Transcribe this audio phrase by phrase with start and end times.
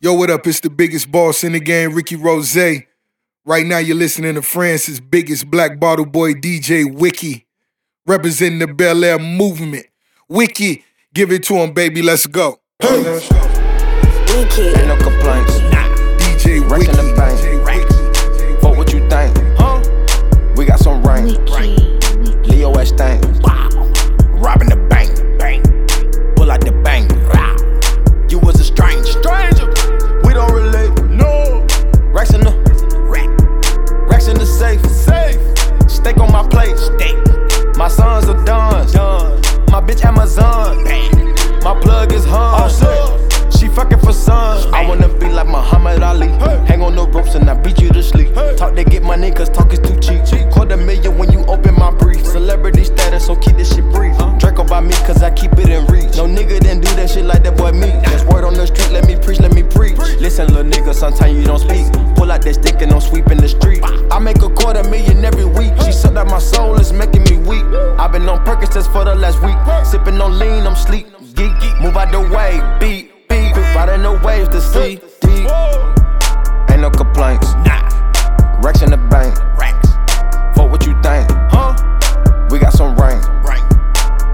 [0.00, 0.46] Yo, what up?
[0.46, 2.56] It's the biggest boss in the game, Ricky Rose.
[3.44, 7.48] Right now, you're listening to France's biggest black bottle boy, DJ Wiki,
[8.06, 9.86] representing the Bel Air movement.
[10.28, 12.00] Wiki, give it to him, baby.
[12.00, 12.60] Let's go.
[12.78, 13.02] Hey.
[13.02, 14.68] Wiki.
[14.68, 15.58] Ain't no complaints.
[16.22, 17.08] DJ Wrecking Wiki.
[17.08, 17.40] the bank.
[17.40, 18.60] DJ Wiki.
[18.60, 19.36] Fuck what you think.
[19.58, 19.82] Huh?
[20.56, 21.24] We got some rain.
[21.24, 21.74] Wiki.
[22.48, 23.20] Leo S thing.
[24.38, 24.76] Robbing the
[36.58, 37.88] My.
[37.88, 38.90] Sons are done.
[38.90, 39.40] Done.
[39.70, 40.82] My bitch Amazon.
[41.62, 42.62] My plug is Hun.
[42.64, 44.72] Oh, She fucking for sun.
[44.74, 46.28] I wanna be like Muhammad Ali.
[46.66, 48.34] Hang on the ropes and I beat you to sleep.
[48.56, 50.50] Talk to get money cause talk is too cheap.
[50.50, 52.24] Quarter million when you open my brief.
[52.26, 54.16] Celebrity status, so keep this shit brief.
[54.38, 56.16] Draco by me cause I keep it in reach.
[56.16, 57.90] No nigga didn't do that shit like that boy me.
[58.06, 59.98] There's word on the street, let me preach, let me preach.
[60.20, 61.86] Listen, little nigga, sometimes you don't speak.
[62.16, 63.80] Pull out that stick and I'm sweeping the street.
[64.10, 65.72] I make a quarter million every week.
[65.84, 67.64] She said that my soul is making me weak.
[67.98, 69.56] I've been on Percocets for the last week.
[69.86, 71.06] Sipping on lean, I'm sleep.
[71.34, 73.07] Geek, move out the way, beat.
[73.74, 75.48] Riding the waves to see deep.
[76.70, 77.52] Ain't no complaints.
[77.64, 77.88] Nah.
[78.60, 79.36] Racks in the bank.
[79.56, 79.88] Racks.
[80.56, 81.30] Fuck what you think.
[81.50, 81.74] Huh?
[82.50, 83.20] We got some rain.
[83.42, 83.62] Rain.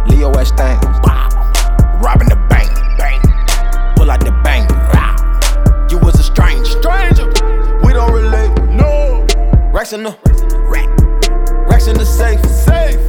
[0.06, 0.78] Leo S thing.
[2.00, 2.70] Robbing the bank.
[2.98, 3.20] Bang.
[3.96, 4.70] Pull out the bank.
[4.92, 5.16] Rah.
[5.91, 6.64] You was a stranger.
[6.64, 7.26] Stranger.
[7.82, 8.52] We don't relate.
[8.70, 9.26] No.
[9.72, 10.16] Racks in the
[10.69, 10.88] rack.
[11.69, 12.44] Racks in the safe.
[12.46, 13.00] Safe.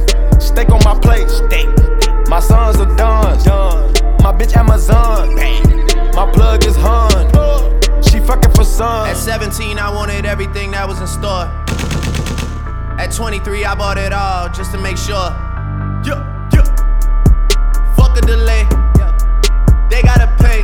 [0.42, 1.28] Steak on my plate.
[1.28, 1.68] Steak.
[2.28, 3.42] My sons are done.
[3.44, 3.92] Done.
[4.22, 5.34] My bitch Amazon.
[5.36, 5.75] Bang.
[6.16, 7.26] My plug is Hun.
[8.02, 9.10] She fucking for sun.
[9.10, 11.44] At 17, I wanted everything that was in store.
[12.98, 15.28] At 23, I bought it all just to make sure.
[16.08, 16.64] Yeah, yeah.
[17.96, 18.64] Fuck a delay.
[19.90, 20.62] They gotta pay.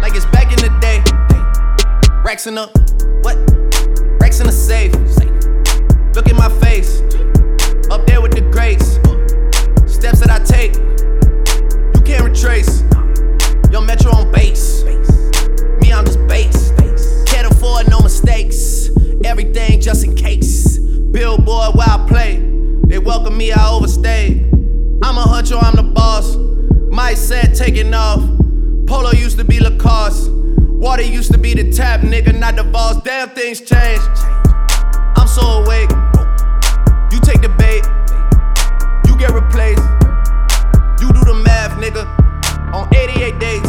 [0.00, 1.04] Like it's back in the day.
[2.24, 2.68] Racks in the
[3.20, 3.36] what?
[4.18, 4.94] Racks in the safe.
[6.14, 7.02] Look at my face.
[7.90, 8.94] Up there with the greats.
[9.92, 10.76] Steps that I take.
[11.94, 12.82] You can't retrace.
[13.70, 14.23] Yo, Metro
[18.24, 18.90] mistakes.
[19.24, 20.78] Everything just in case.
[20.78, 22.36] Billboard where I play.
[22.86, 24.50] They welcome me, I overstayed.
[25.02, 26.36] I'm a huncho, I'm the boss.
[26.90, 28.20] My set taking off.
[28.86, 30.30] Polo used to be Lacoste.
[30.30, 33.02] Water used to be the tap, nigga, not the boss.
[33.02, 34.00] Damn, things change.
[35.16, 35.90] I'm so awake.
[37.10, 37.84] You take the bait.
[39.06, 39.82] You get replaced.
[41.00, 42.04] You do the math, nigga.
[42.74, 43.63] On 88 days.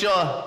[0.00, 0.45] Just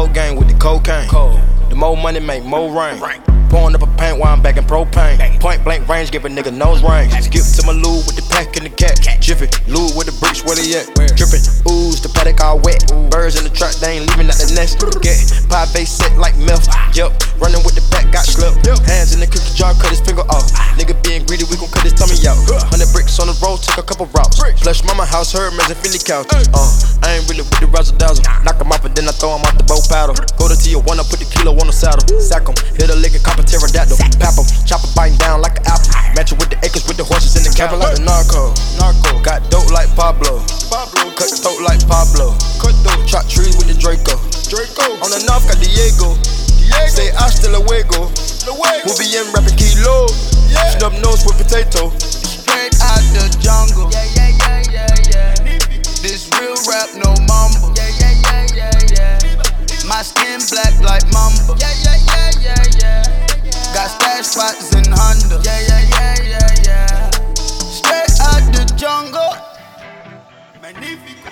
[0.00, 1.06] Cold gang with the cocaine.
[1.68, 3.29] The more money make more rain.
[3.50, 5.18] Pouring up a paint while I'm back in propane.
[5.40, 7.10] Point blank range, give a nigga nose range.
[7.18, 9.02] Skip to my loo with the pack and the cat.
[9.18, 10.86] Jiffy, loo with the bricks, where they at?
[11.18, 12.78] Drippin', ooze, the paddock all wet.
[13.10, 14.78] Birds in the truck, they ain't leaving out the nest.
[15.02, 15.18] Get
[15.50, 16.62] pie base set like milk.
[16.94, 17.10] Yup,
[17.42, 18.62] running with the pack, got slipped.
[18.86, 20.46] Hands in the cookie jar, cut his finger off.
[20.78, 22.38] Nigga being greedy, we gon' cut his tummy out.
[22.70, 24.38] Hundred bricks on the road, took a couple routes.
[24.62, 26.30] Flush mama house, her mess and Philly couch.
[26.54, 26.70] Uh,
[27.02, 28.22] I ain't really with the razzle dazzle.
[28.46, 30.14] Knock him off and then I throw him off the bow paddle.
[30.38, 32.06] Go to Tijuana, put the kilo on the saddle.
[32.22, 33.96] Sack him, hit a lick and cop a pterodactyl.
[34.20, 35.88] Pap him, chop it biting down like an apple.
[36.12, 38.52] Match it with the acres, with the horses in the cabin like the narco.
[38.76, 40.44] Narco, got dope like Pablo.
[40.68, 42.36] Pablo, cut throat like Pablo.
[42.60, 44.20] Cut throat, chop trees with the Draco.
[44.52, 46.12] Draco, on the north got Diego.
[46.60, 46.92] Diego.
[46.92, 48.12] Say hasta luego.
[48.44, 48.84] Luego.
[48.84, 50.06] Movie and rapping kilo.
[50.52, 50.76] Yeah.
[50.76, 51.88] Snub nose with potato.
[51.96, 53.88] Straight out the jungle.
[53.88, 55.58] Yeah, yeah, yeah, yeah, yeah.
[56.04, 57.72] This real rap, no mumble.
[57.76, 59.88] Yeah, yeah, yeah, yeah, yeah.
[59.88, 61.56] My skin black like mamba.
[61.58, 63.29] Yeah, yeah, yeah, yeah, yeah.
[63.74, 65.40] Got stash spots in Honda.
[65.44, 67.10] Yeah, yeah, yeah, yeah, yeah.
[67.34, 69.34] Straight out the jungle.
[70.62, 71.30] Magnifico.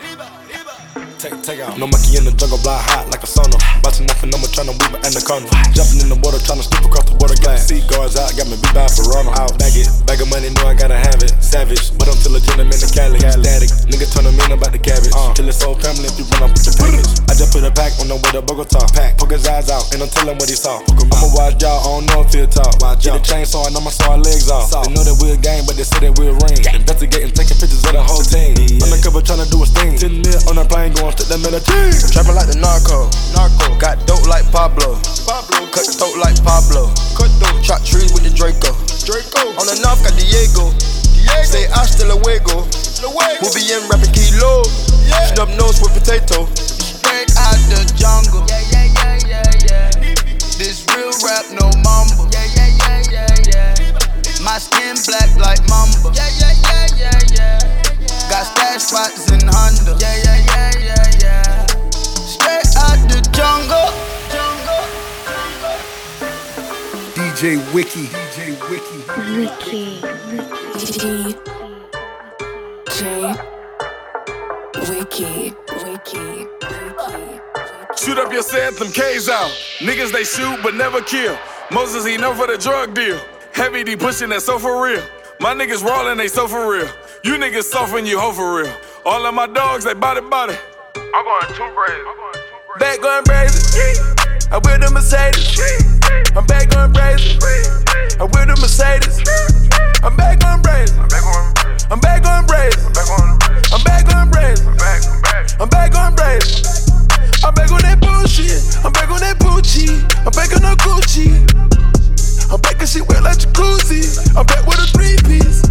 [0.00, 0.74] Riba, riba.
[1.18, 1.76] Take, take out.
[1.76, 3.60] No monkey in the jungle, blind hot like a sauna.
[3.84, 5.52] Bouncing off and number, tryna weave an anaconda.
[5.76, 7.68] Jumping in the water, tryna skip across the water glass.
[7.68, 9.28] Sea guards out, got me beat by Verona.
[9.36, 11.36] Out, bag it, bag of money, know I gotta have it.
[11.44, 13.20] Savage, but I'm still a gentleman in Cali.
[13.20, 15.12] Static, nigga turn them in about the cabbage.
[15.12, 15.36] Uh.
[15.36, 17.12] Till his whole family, if you run up with the package.
[17.28, 18.80] I just put a pack on the way to Bogota.
[18.96, 20.80] Pack, poke his eyes out, and I'm telling what he saw.
[20.96, 22.80] I'ma watch y'all, I don't know if he'll talk.
[22.80, 24.72] Watch Get a chainsaw, and I'ma saw our legs off.
[24.72, 26.56] They know that we're a gang, but they say that we're a ring.
[26.72, 28.56] Investigating, taking pictures of the whole team.
[28.80, 30.00] Undercover tryna do a sting.
[30.00, 31.90] 10 mil on a plane, going straight to military.
[32.14, 33.10] Trapping like the narco.
[33.34, 33.74] Narco.
[33.82, 34.94] Got dope like Pablo.
[35.26, 35.66] Pablo.
[35.74, 36.94] Cut throat like Pablo.
[37.18, 37.58] Cut throat.
[37.62, 38.70] Chop trees with the Draco.
[39.02, 39.50] Draco.
[39.58, 40.70] On the north got Diego.
[40.70, 41.42] Diego.
[41.42, 42.62] Say hasta luego.
[43.02, 43.42] Luego.
[43.42, 44.62] Movie and rapping kilo.
[45.02, 45.34] Yeah.
[45.34, 46.46] Snub nose with potato.
[46.54, 48.46] Straight out the jungle.
[48.46, 49.90] Yeah, yeah, yeah, yeah, yeah.
[50.54, 52.30] This real rap, no mumble.
[52.30, 54.44] Yeah, yeah, yeah, yeah, yeah.
[54.46, 56.14] My skin black like mamba.
[56.14, 57.84] Yeah, yeah, yeah, yeah, yeah.
[58.30, 59.98] Got stash spots in Honda.
[59.98, 60.93] Yeah, yeah, yeah, yeah, yeah.
[67.34, 68.06] DJ Wiki.
[68.06, 68.98] DJ Wiki.
[69.34, 70.00] Wiki.
[70.70, 71.34] Wiki.
[72.86, 73.34] DJ
[74.88, 75.52] Wiki,
[75.82, 77.40] Wiki, Wiki.
[77.96, 79.50] Shoot up your set, them K's out.
[79.80, 81.36] Niggas they shoot but never kill.
[81.72, 83.20] Moses he know for the drug deal.
[83.52, 85.02] Heavy D pushing that so for real.
[85.40, 86.88] My niggas rolling they so for real.
[87.24, 88.72] You niggas soft when you hoe for real.
[89.04, 90.54] All of my dogs they body body.
[90.94, 92.08] I'm going two braids.
[92.78, 94.13] Back going brazen.
[94.54, 95.58] I with the Mercedes.
[96.38, 97.42] I'm back going brazen.
[97.42, 99.18] I with the Mercedes.
[99.98, 100.94] I'm back going brazen.
[101.90, 102.86] I'm back going brazen.
[103.74, 104.70] I'm back going brazen.
[105.58, 106.62] I'm back on brazen.
[107.42, 108.62] I'm back on that bullshit.
[108.86, 109.90] I'm back on that Gucci.
[110.22, 111.34] I'm back on no Gucci.
[112.46, 114.06] I'm back and shit wet like jacuzzi.
[114.38, 115.66] I'm back with a three piece.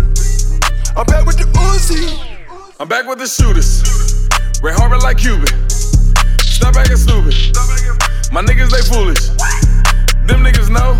[1.00, 2.20] I'm back with the Uzi.
[2.82, 3.80] I'm back with the shooters.
[4.62, 5.48] Red Harbor like Cuban.
[6.44, 8.13] Stop acting stupid.
[8.34, 9.30] My niggas they foolish.
[10.26, 10.98] Them niggas know.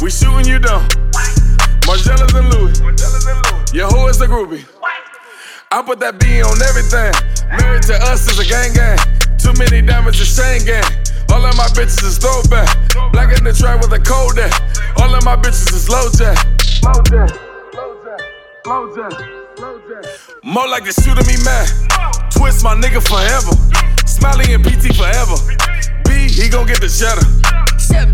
[0.00, 0.86] We shooting you down.
[1.82, 2.78] Margielas and Louis.
[3.74, 4.64] Yeah, who is the groupie?
[5.72, 7.10] I put that B on everything.
[7.50, 8.98] Married to us is a gang gang.
[9.34, 10.86] Too many diamonds is chain gang.
[11.34, 12.70] All of my bitches is throwback.
[13.10, 14.54] Black in the track with a cold day.
[15.02, 16.38] All of my bitches is low jack.
[16.86, 17.34] Low jack.
[17.74, 18.22] Low jack.
[18.64, 19.58] Low jack.
[19.58, 20.06] Low jack.
[20.44, 21.66] More like the shooter me mad.
[22.30, 23.58] Twist my nigga forever.
[24.06, 25.34] Smiley and PT forever.
[26.38, 27.26] He gon' get the cheddar.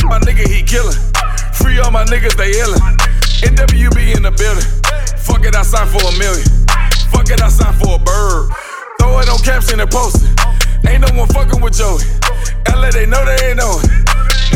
[0.09, 0.97] My nigga, he killin'.
[1.61, 2.81] Free all my niggas, they illin'.
[3.45, 4.65] NWB in the building.
[5.21, 6.49] Fuck it, I signed for a million.
[7.13, 8.49] Fuck it, I signed for a bird.
[8.97, 10.33] Throw it on caption and post it.
[10.89, 12.01] Ain't no one fucking with Joey.
[12.73, 13.93] LA, they know they ain't know it.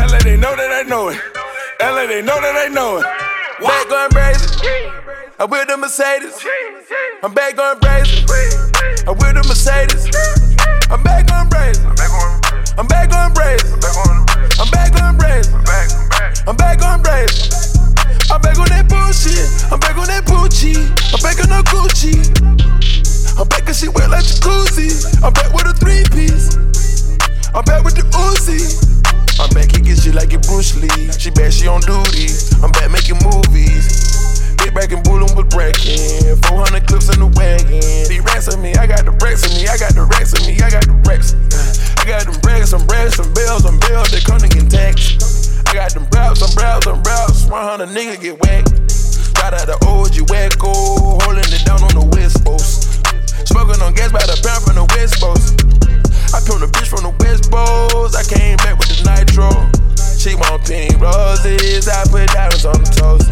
[0.01, 1.21] LA, they know that they know it.
[1.77, 3.07] LA, they know that they know it.
[3.61, 4.49] Back going brazen.
[5.39, 6.41] I'm with the Mercedes.
[7.23, 8.25] I'm back going brazen.
[9.05, 10.09] I'm with the Mercedes.
[10.89, 12.48] I'm back going brazen.
[12.79, 13.75] I'm back going brazen.
[13.75, 15.55] I'm back going brazen.
[16.47, 17.51] I'm back going brazen.
[18.31, 19.51] I'm back on that bullshit.
[19.73, 20.79] I'm back on that Gucci.
[21.11, 22.15] I'm back on no Gucci.
[23.35, 24.95] I'm back and she wet like jacuzzi.
[25.25, 26.55] I'm back with a three piece.
[27.51, 28.63] I'm back with the Uzi.
[29.43, 31.11] I'm back kicking shit like it Bruce Lee.
[31.19, 32.31] She bad, she on duty.
[32.63, 34.18] I'm back making movies.
[34.69, 36.37] Big back and Bullen was breaking.
[36.45, 37.81] 400 clips in the wagon.
[38.05, 40.45] The racks on me, I got the racks on me, I got the racks on
[40.45, 41.33] me, I got the racks.
[41.97, 45.65] I got them brags, some brags, some bells, some bells, they come to get taxed.
[45.65, 47.49] I got them brows, some brows, some brows.
[47.49, 48.77] 100 niggas get whacked.
[49.41, 52.93] Got out the OG wacko, holding it down on the West Coast.
[53.49, 55.65] Smoking on gas by the pound from the West Coast.
[56.37, 58.13] I come the bitch from the West Coast.
[58.13, 59.49] I came back with the nitro.
[60.21, 61.89] She want pink roses.
[61.89, 63.25] I put diamonds on the toes.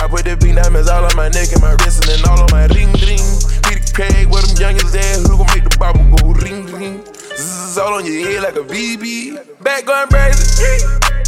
[0.00, 2.40] I put the pink diamonds all on my neck and my wrist and then all
[2.40, 3.20] on my ring ring.
[3.68, 5.20] Peter Craig, where them youngins there?
[5.28, 7.04] Who gon' make the bubble go ring ring?
[7.04, 9.36] This is all on your head like a BB.
[9.60, 10.64] Back going crazy.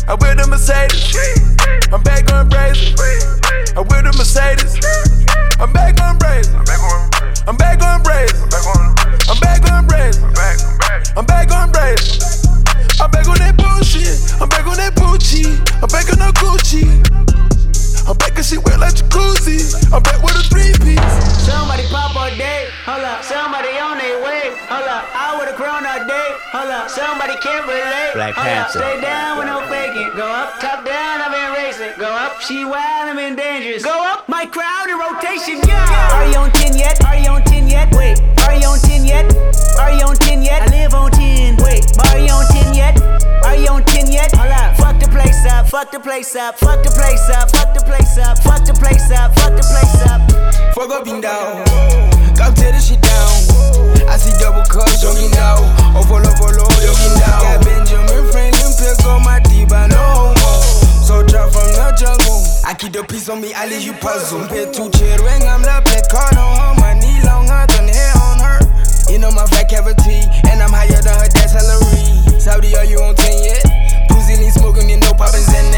[0.09, 1.13] I wear the Mercedes.
[1.93, 2.97] I'm back going crazy.
[3.77, 4.81] I wear the Mercedes.
[5.61, 6.49] I'm back going crazy.
[7.45, 8.33] I'm back going crazy.
[9.29, 10.25] I'm back going crazy.
[11.21, 12.23] I'm back going crazy.
[13.05, 14.41] I'm back on that bullshit.
[14.41, 15.12] I'm back on that Gucci.
[26.89, 28.73] Somebody can't relate, Black hold up.
[28.73, 28.79] Panther.
[28.79, 30.11] Stay down with no faking.
[30.17, 31.93] Go up, top down, I've been racing.
[31.99, 33.85] Go up, she wild, I'm in dangerous.
[33.85, 36.17] Go up, my crowd in rotation, yeah.
[36.17, 37.03] Are you on 10 yet?
[37.05, 37.89] Are you on 10 yet?
[37.95, 39.33] Wait, are you on 10 yet?
[39.79, 40.63] Are you on 10 yet?
[40.63, 41.57] I live on 10.
[41.63, 43.01] Wait, are you on 10 yet?
[43.45, 44.33] Are you on 10 yet?
[44.37, 47.75] Hold up, fuck the place up, fuck the place up, fuck the place up, fuck
[47.75, 50.21] the place up, fuck the place up, fuck the place up.
[50.75, 52.22] Fuck up and down.
[52.37, 53.33] Go tear this shit down.
[54.09, 55.57] I see double cups, yogi now.
[55.97, 57.41] Oh, follow, follow, yogi now.
[57.41, 60.53] Got Benjamin Franklin pills on my diva, no homo.
[61.05, 62.41] So drop from the jungle.
[62.65, 64.47] I keep the peace on me, I leave you puzzle.
[64.49, 66.73] Pet to chereng, I'm the black card on her.
[66.81, 68.61] My knee longer than hair on her.
[69.13, 72.41] You know my flat cavity, and I'm higher than her dad's salary.
[72.41, 73.63] Saudi, are you on 10 yet?
[74.09, 75.73] Pussy lean smoking, you know Papa's and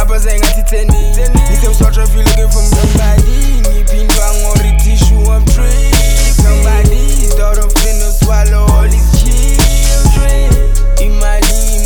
[0.00, 1.12] Papa's ain't got titani.
[1.12, 3.60] Need them short if you looking for somebody.
[3.68, 5.92] Need pin bang or the tissue, I'm tree.
[6.40, 10.48] Somebody's daughter finna swallow all these children.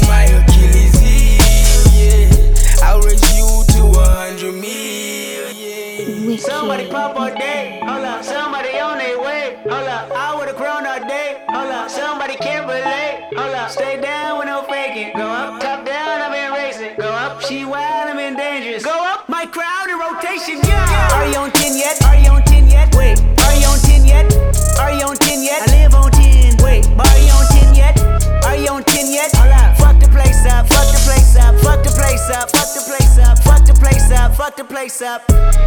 [0.07, 2.87] My Achilles heel, yeah.
[2.87, 6.39] I'll raise you to a hundred million.
[6.39, 8.23] Somebody pop all day, hold up.
[8.23, 10.13] Somebody on their way, hold up.
[10.15, 11.91] I would've grown all day, hold up.
[11.91, 13.71] Somebody can't relate, hold up.
[13.71, 15.11] Stay down with no faking.
[15.17, 16.04] Go up, top down,
[21.25, 22.05] Are you on 10 yet?
[22.05, 22.95] Are you on 10 yet?
[22.95, 24.29] Wait, are you on 10 yet?
[24.79, 25.63] Are you on 10 yet?
[25.63, 26.59] I live on 10.
[26.63, 27.99] Wait, are you on 10 yet?
[28.45, 29.33] Are you on 10 yet?
[29.35, 32.69] Hold up, fuck the place up, fuck the place up, fuck the place up, fuck
[32.77, 35.23] the place up, fuck the place up, fuck the place up.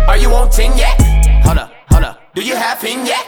[0.08, 0.94] Are you on 10 yet?
[1.44, 2.22] Hold up, hold up.
[2.36, 3.26] Do you have pin yet?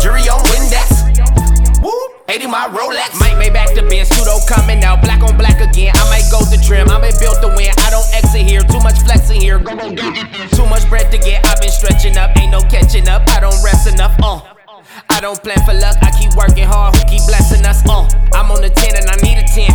[0.00, 1.82] Jury on Windex.
[1.82, 1.98] Woo,
[2.32, 3.20] 80 my Rolex.
[3.20, 5.92] Might make back the Benz, pseudo coming out, black on black again.
[5.94, 7.68] I might go to trim, I been built to win.
[7.84, 9.58] I don't exit here, too much flexing here.
[9.58, 13.28] Too much bread to get, I've been stretching up, ain't no catching up.
[13.28, 14.61] I don't rest enough, uh.
[15.10, 18.08] I don't plan for luck, I keep working hard, who keep blessing us, uh.
[18.34, 19.66] I'm on the 10 and I need a 10.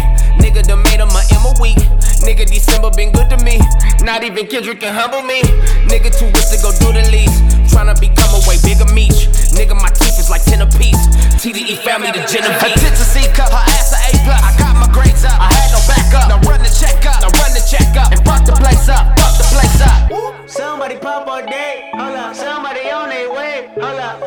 [0.42, 1.78] Nigga done made him a M a week.
[2.26, 3.62] Nigga, December been good to me.
[4.04, 5.42] Not even Kendrick can humble me.
[5.88, 7.38] Nigga, too rich to go do the least.
[7.70, 9.14] Tryna become a way bigger meat.
[9.54, 11.00] Nigga, my teeth is like 10 apiece.
[11.38, 12.74] TDE family, the Genevieve.
[12.74, 14.42] Attention C cup, her ass a A plus.
[14.42, 16.28] I got my grades up, I had no backup.
[16.30, 18.12] Now run the check up, now run the check up.
[18.12, 20.50] And fuck the place up, fuck the place up.
[20.50, 22.36] Somebody pop all day, hold up.
[22.36, 24.27] Somebody on their way, hold up.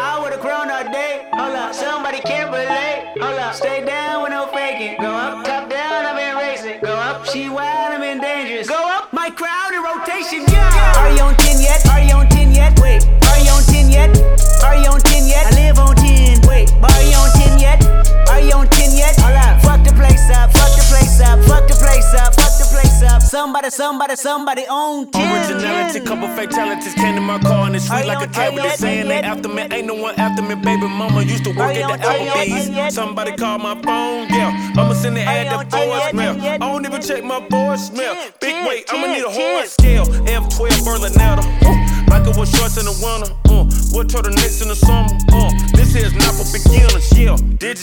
[2.25, 3.55] Can't relate, hold up.
[3.55, 5.01] Stay down with no faking.
[5.01, 6.81] Go up, top down, I've been racing.
[6.83, 8.69] Go up, she wild, I'm in dangerous.
[8.69, 9.70] Go up, my crowd
[23.71, 23.77] up.
[23.77, 25.51] Somebody, somebody, on 10.
[25.53, 28.71] Originality, couple fatalities came to my car and it's sweet like a cat with the
[28.71, 29.63] saying they after me.
[29.71, 32.31] Ain't no one after me, baby mama used to work at the on- are you
[32.31, 32.95] on- are you Applebee's.
[32.95, 34.73] Somebody call my phone, yeah.
[34.77, 36.15] I'ma send the ad to on- are you yet?
[36.15, 36.45] voicemail.
[36.55, 38.17] I don't even check my voicemail.
[38.41, 39.57] Big weight, I'ma need a ten.
[39.57, 40.05] hard scale.
[40.27, 41.90] F12 Berlinetta.
[42.27, 43.31] It was shorts in the winter.
[43.47, 43.65] Uh,
[43.95, 45.11] what turtlenecks in the summer.
[45.31, 47.37] Uh, this here's not for beginners, yeah.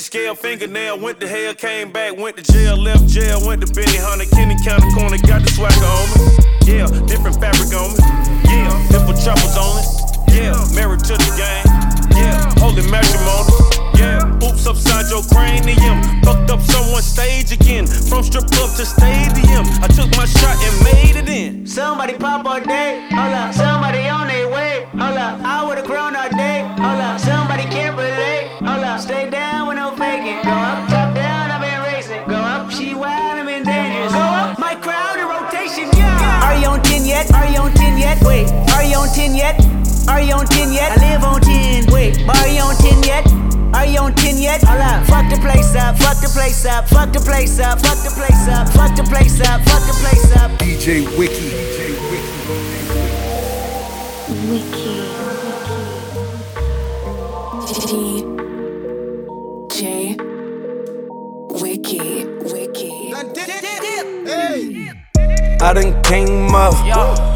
[0.08, 3.98] Scale fingernail, went to hell, came back, went to jail, left jail, went to Benny
[3.98, 6.74] Hunter, Kenny County Corner, got the swagger on me.
[6.74, 8.00] Yeah, different fabric on me.
[8.48, 10.34] Yeah, different troubles on it.
[10.34, 11.87] Yeah, married to the game
[12.60, 13.54] holy matrimony.
[13.98, 16.02] Yeah, oops upside your cranium.
[16.22, 17.88] Fucked up someone's stage again.
[17.88, 19.66] From strip club to stadium.
[19.82, 21.66] I took my shot and made it in.
[21.66, 23.54] Somebody pop all day, hold up.
[23.54, 25.42] Somebody on their way, hold up.
[25.42, 27.20] I would've grown all day, hold up.
[27.20, 29.00] Somebody can't relate, hold up.
[29.00, 30.44] Stay down with no faking.
[30.44, 32.22] Go up, top down, I've been racing.
[32.30, 34.14] Go up, she wild, I'm in dangerous.
[34.14, 36.46] Go up, my crowd in rotation, yeah.
[36.46, 37.34] Are you on 10 yet?
[37.34, 38.22] Are you on 10 yet?
[38.24, 38.48] Wait,
[38.78, 39.58] are you on 10 yet?
[40.08, 40.98] Are you on 10 yet?
[40.98, 41.47] I live on 10.
[44.68, 45.06] Hold up.
[45.08, 48.48] Fuck the place up, fuck the place up, fuck the place up, fuck the place
[48.48, 50.52] up, fuck the place up, fuck the place up.
[50.60, 51.52] DJ Wiki.
[54.52, 55.02] Wiki.
[57.68, 57.80] DJ
[61.62, 62.26] Wiki.
[62.52, 63.14] Wiki.
[65.60, 66.74] I done came up,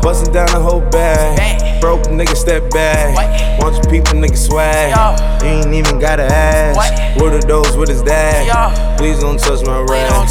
[0.04, 1.82] bustin' down the whole bag.
[1.82, 3.18] Broke nigga step back.
[3.60, 4.96] You people nigga swag.
[5.42, 7.20] You ain't even gotta ask.
[7.20, 7.76] What are those?
[7.76, 8.98] What is that?
[8.98, 10.28] Please don't touch my rap.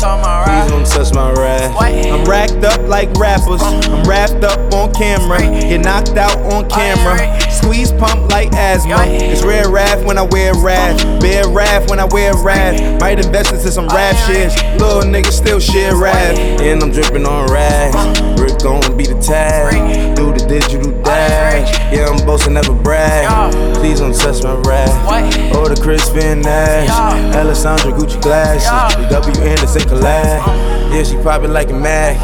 [0.47, 1.75] Please don't touch my rap.
[1.81, 3.61] I'm racked up like rappers.
[3.63, 5.39] I'm wrapped up on camera.
[5.41, 7.41] Get knocked out on camera.
[7.51, 9.05] Squeeze pump like asthma.
[9.07, 10.99] It's rare wrath when I wear wrath.
[11.21, 13.01] Bear wrath when I wear wrath.
[13.01, 14.55] Might invest into some rap shit.
[14.81, 16.37] Little nigga still shit rap.
[16.39, 17.51] And I'm dripping on
[17.81, 18.41] rags.
[18.41, 20.17] Rick gon' be the tag.
[20.17, 21.71] Do the digital dash.
[21.93, 23.53] Yeah, I'm boasting, never brag.
[23.77, 24.91] Please don't touch my rap.
[25.55, 26.91] Or the Chris Finn Nash.
[27.35, 28.97] Alessandra Gucci glasses.
[28.97, 30.47] The W Anderson collab.
[30.93, 32.17] Yeah, she probably like it mad.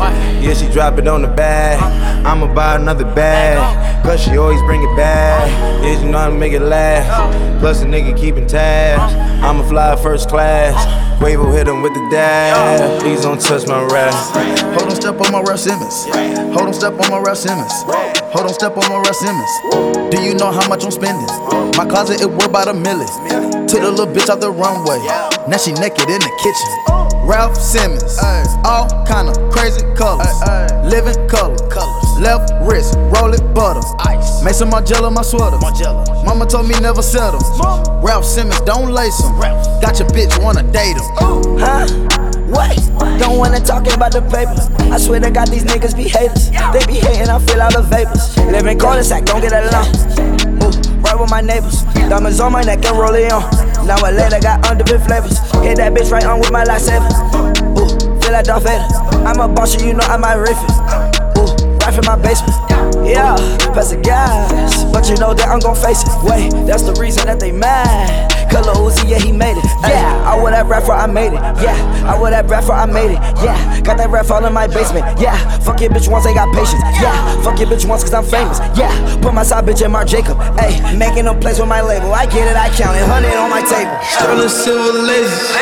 [0.43, 1.81] Yeah, she drop it on the bag.
[2.27, 4.05] I'ma buy another bag.
[4.05, 5.49] Cause she always bring it back.
[5.83, 7.61] Yeah, you know how to make it last.
[7.61, 9.15] Plus, the nigga keeping tabs.
[9.43, 11.06] I'ma fly first class.
[11.19, 13.01] Quavo hit him with the dab.
[13.01, 14.13] Please don't touch my rap.
[14.77, 16.05] Hold on, step on my Raf Simons.
[16.53, 17.73] Hold on, step on my Raf Simons.
[18.33, 20.13] Hold on, step on my Raf Simons.
[20.13, 21.27] Do you know how much I'm spending?
[21.77, 23.09] My closet, it worth about a million.
[23.67, 24.99] Took the little bitch out the runway.
[25.49, 26.71] Now she naked in the kitchen.
[27.27, 28.19] Raf Simons.
[28.65, 30.29] All kind of crazy colors.
[30.85, 31.57] Living color.
[32.21, 33.81] Left wrist, roll it butter.
[34.09, 34.41] Ice.
[34.57, 35.59] some Margiela, my sweater.
[36.25, 37.41] Mama told me never settle.
[38.01, 39.33] Raf Simons, don't lace him.
[39.83, 41.06] Got your bitch, wanna date him.
[41.59, 41.87] Huh?
[42.49, 42.77] What?
[43.19, 44.57] Don't wanna talk about the paper.
[44.93, 46.51] I swear to God, these niggas be haters.
[46.51, 48.37] They be hating, I feel all the vapors.
[48.39, 49.89] Live in cul-de-sac, don't get along.
[50.63, 51.83] Ooh, right with my neighbors.
[52.09, 53.43] Diamonds on my neck and roll it on.
[53.87, 55.39] Now I later got underbit flavors.
[55.63, 57.11] Hit that bitch right on with my lightsaber.
[57.77, 58.87] Ooh, feel like Darth Vader.
[59.27, 60.71] I'm a boss, you know I might riff it.
[61.39, 62.66] Ooh, right from my basement.
[63.07, 63.37] Yeah,
[63.73, 66.11] pass the gas, but you know that I'm gon' face it.
[66.25, 68.33] Wait, that's the reason that they mad.
[68.51, 69.65] Color Uzi, yeah, he made it.
[69.83, 71.43] Yeah, I wear that rapper, I made it.
[71.63, 73.21] Yeah, I wear that rapper, I made it.
[73.43, 75.05] Yeah, got that rap all in my basement.
[75.21, 76.83] Yeah, fuck your bitch once, I got patience.
[77.01, 78.59] Yeah, fuck your bitch once, cause I'm famous.
[78.79, 78.91] Yeah,
[79.21, 80.39] put my side bitch in Mark Jacob.
[80.59, 82.13] Hey, making a place with my label.
[82.13, 83.07] I get it, I count it.
[83.07, 83.95] 100 on my table.
[84.03, 85.53] Sterling silver lasers.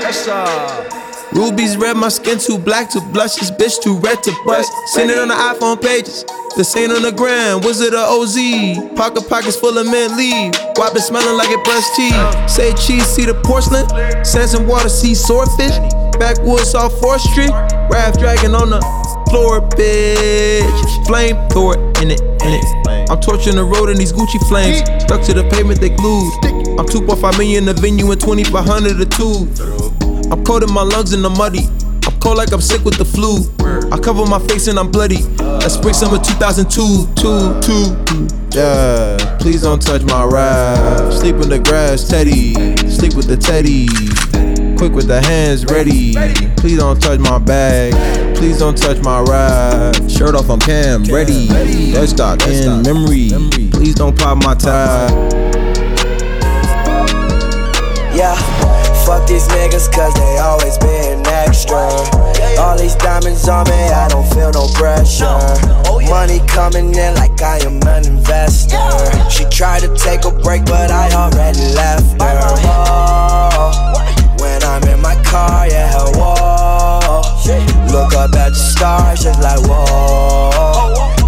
[0.00, 0.93] That's uh.
[1.34, 3.34] Rubies red, my skin too black to blush.
[3.34, 4.70] This bitch too red to bust.
[4.94, 6.24] Send it on the iPhone pages.
[6.56, 8.38] The same on the gram, Wizard of OZ.
[8.94, 10.54] Pocket pockets full of mint leaf.
[10.76, 12.14] Wop it smelling like it brushed teeth.
[12.48, 13.84] Say cheese, see the porcelain.
[14.24, 15.74] Sands and water, see swordfish.
[16.22, 17.50] Backwoods off 4th Street.
[17.90, 18.80] Dragon on the
[19.30, 21.06] floor, bitch.
[21.06, 23.10] Flame throw it in it, in it.
[23.10, 24.78] I'm torching the road in these Gucci flames.
[25.02, 26.32] Stuck to the pavement, they glued.
[26.78, 30.03] I'm 2.5 million the venue and 2500 a two.
[30.34, 31.62] I'm coating my lungs in the muddy.
[32.10, 33.46] I'm cold like I'm sick with the flu.
[33.92, 35.22] I cover my face and I'm bloody.
[35.62, 37.14] That's spring summer 2002.
[37.14, 38.26] Two, two.
[38.50, 41.12] Yeah, please don't touch my ride.
[41.12, 42.52] Sleep in the grass, Teddy.
[42.90, 43.86] Sleep with the Teddy.
[44.76, 46.14] Quick with the hands ready.
[46.56, 47.94] Please don't touch my bag.
[48.34, 50.10] Please don't touch my ride.
[50.10, 51.46] Shirt off, I'm Cam, ready.
[51.92, 53.30] Let's stop in memory.
[53.70, 55.10] Please don't pop my tie.
[58.16, 58.34] Yeah,
[59.04, 61.88] fuck these niggas cause they always been extra.
[62.58, 65.38] All these diamonds on me, I don't feel no pressure.
[66.08, 68.76] Money coming in like I am an investor.
[69.30, 72.38] She tried to take a break, but I already left her.
[72.66, 77.22] Oh, when I'm in my car, yeah, whoa.
[77.92, 80.73] Look up at the stars, just like whoa.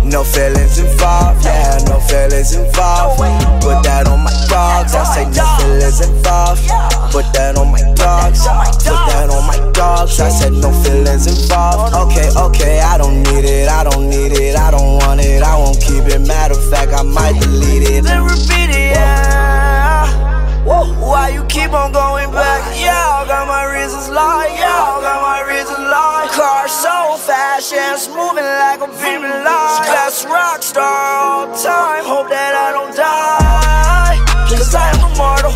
[0.07, 3.19] No feelings involved, yeah, no feelings involved.
[3.61, 6.62] Put that on my dogs, I say no feelings involved.
[7.12, 8.40] Put that on my dogs,
[8.87, 10.19] put that on my dogs.
[10.21, 11.95] I said no feelings involved.
[11.95, 15.57] Okay, okay, I don't need it, I don't need it, I don't want it, I
[15.59, 16.21] won't keep it.
[16.21, 18.05] Matter of fact, I might delete it.
[18.05, 20.07] Then repeat it, yeah.
[20.64, 22.75] Why you keep on going back?
[22.79, 24.49] Yeah, I got my reasons lie.
[24.59, 24.95] Yeah,
[27.70, 29.83] fast, moving like a beaming light.
[29.87, 32.05] Class rock star all time.
[32.05, 34.18] Hope that I don't die.
[34.48, 35.52] Cause I am immortal.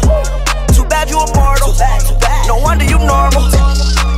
[0.74, 1.74] Too bad you immortal.
[2.46, 3.46] No wonder you normal.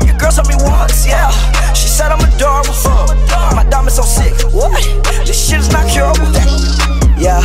[0.07, 1.31] Your girl told me once, yeah.
[1.75, 2.73] She said I'm adorable.
[3.55, 4.33] My diamond's so sick.
[4.53, 4.73] What?
[5.27, 6.29] This shit is not curable.
[7.19, 7.45] Yeah,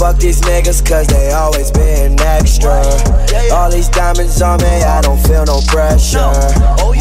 [0.00, 2.80] Fuck these niggas, cause they always been extra.
[3.52, 6.24] All these diamonds on me, I don't feel no pressure.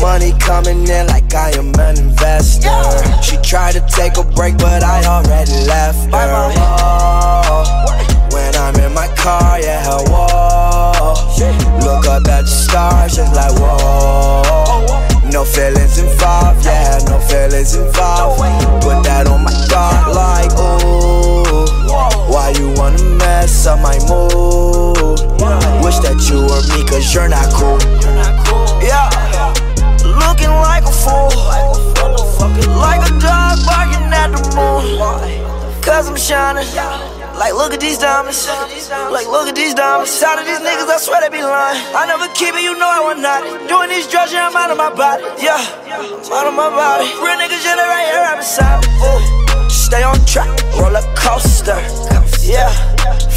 [0.01, 2.67] Money coming in like I am an investor.
[3.23, 6.51] She tried to take a break, but I already left her.
[6.59, 11.15] Oh, when I'm in my car, yeah, whoa.
[11.79, 15.31] Look up at the stars, just like whoa.
[15.31, 18.41] No feelings involved, yeah, no feelings involved.
[18.83, 21.28] Put that on my God, like ooh.
[22.49, 25.21] Why you wanna mess up my mood?
[25.85, 27.77] Wish that you were me, cause you're not cool.
[28.81, 29.05] Yeah,
[30.01, 31.29] looking like a fool.
[32.73, 34.97] Like a dog barking at the moon.
[35.85, 36.65] Cause I'm shining.
[37.37, 38.49] Like, look at these diamonds.
[39.13, 40.19] Like, look at these diamonds.
[40.19, 41.77] Tired of these niggas, I swear they be lying.
[41.93, 43.45] I never keep it, you know I want not.
[43.69, 45.21] Doing these drugs, yeah, I'm out of my body.
[45.37, 47.05] Yeah, I'm out of my body.
[47.21, 48.89] Real niggas, yeah, they right here, right beside me.
[49.05, 49.48] Ooh.
[49.89, 50.47] Stay on track,
[50.77, 51.73] roller coaster.
[52.43, 52.69] Yeah,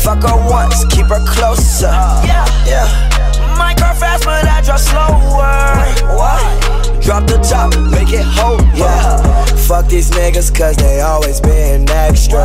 [0.05, 1.87] fuck her once, keep her closer.
[1.87, 3.57] Yeah, yeah.
[3.57, 6.13] My car fast, but I drive slower.
[6.15, 6.92] What?
[7.03, 9.19] Drop the top, make it hold, yeah.
[9.67, 12.41] Fuck these niggas, cause they always being extra.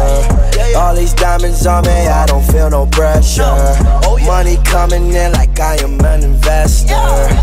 [0.76, 3.44] All these diamonds on me, I don't feel no pressure.
[4.26, 6.96] Money coming in like I am an investor.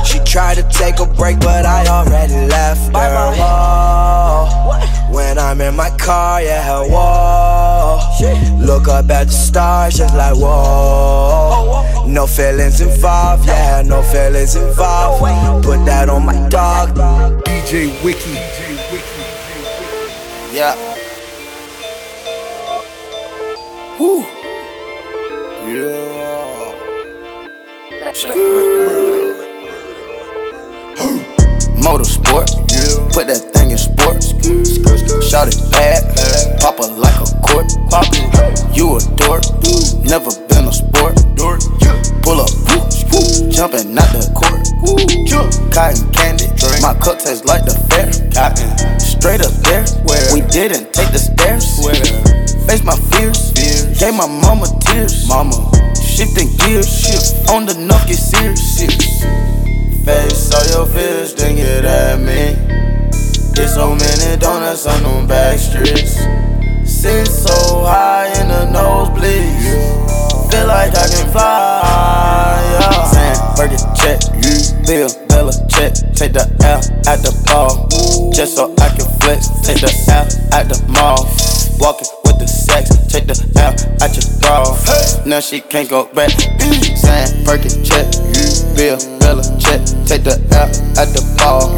[0.05, 3.33] She tried to take a break, but I already left her.
[3.39, 5.15] Whoa.
[5.15, 8.01] When I'm in my car, yeah, whoa.
[8.59, 12.07] Look up at the stars, just like whoa.
[12.07, 15.21] No feelings involved, yeah, no feelings involved.
[15.65, 16.97] Put that on my dog.
[17.45, 18.35] DJ Wiki.
[20.53, 20.75] Yeah.
[23.99, 24.25] Woo.
[25.67, 26.25] Yeah.
[31.83, 32.64] Motorsport,
[33.13, 34.33] put that thing in sports.
[35.29, 36.03] Shout it bad,
[36.61, 37.71] pop it like a court.
[38.75, 39.45] You a dork,
[40.05, 41.17] never been a sport.
[42.25, 42.51] Pull up,
[43.51, 44.65] jumping out the court.
[45.73, 46.47] Cotton candy,
[46.81, 48.13] my cup tastes like the fair.
[48.99, 49.85] Straight up there,
[50.33, 51.65] we didn't take the stairs.
[52.67, 53.53] Face my fears,
[53.99, 55.29] gave my mama tears.
[55.29, 55.57] Mama,
[56.01, 56.89] shifting gears,
[57.51, 58.79] on the knock get serious.
[60.05, 62.64] Face all your fears, then get at me.
[63.55, 66.19] Get so many donuts on them back streets.
[66.85, 70.51] Sit so high in the nosebleeds.
[70.51, 72.59] Feel like I can fly.
[72.81, 73.05] Yeah.
[73.15, 74.19] Saying, Burger check,
[74.87, 75.95] Bill, Bella check.
[76.15, 77.89] Take the L at the ball.
[78.33, 79.49] Just so I can flex.
[79.63, 81.23] Take the L at the mall.
[81.79, 82.91] Walking with the sex.
[83.07, 83.71] Take the L
[84.03, 84.65] at your bra.
[85.27, 86.31] Now she can't go back.
[86.31, 88.07] Saying, Burger check,
[88.75, 89.81] Bill, Bella check.
[90.07, 91.71] Take the L at the ball.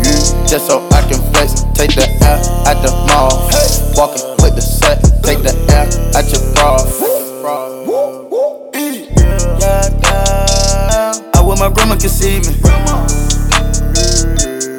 [0.48, 1.62] Just so I can flex.
[1.74, 3.32] Take the L at the mall.
[3.96, 5.00] Walking with the set.
[5.22, 6.76] Take the L at your bra.
[11.34, 12.52] I wish my grandma could see me.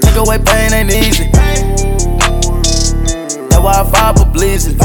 [0.02, 1.30] Take away pain ain't easy.
[3.50, 4.78] That's why I vibe for bleeding.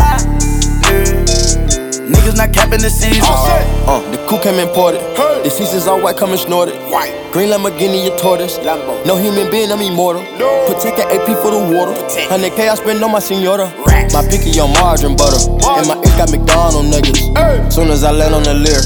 [2.13, 3.23] Niggas not capping the season.
[3.25, 5.01] Uh, the coup came imported.
[5.45, 6.75] The seasons all white, coming snorted.
[6.91, 7.13] White.
[7.33, 8.57] Green Lamborghini, your tortoise.
[9.05, 10.23] No human being, I'm immortal.
[10.67, 11.93] Protect an AP for the water.
[12.33, 13.69] 100K I spend on my senora.
[14.13, 15.37] My picky on margarine butter.
[15.77, 17.73] And my ink got McDonald niggas.
[17.73, 18.81] Soon as I land on the leer,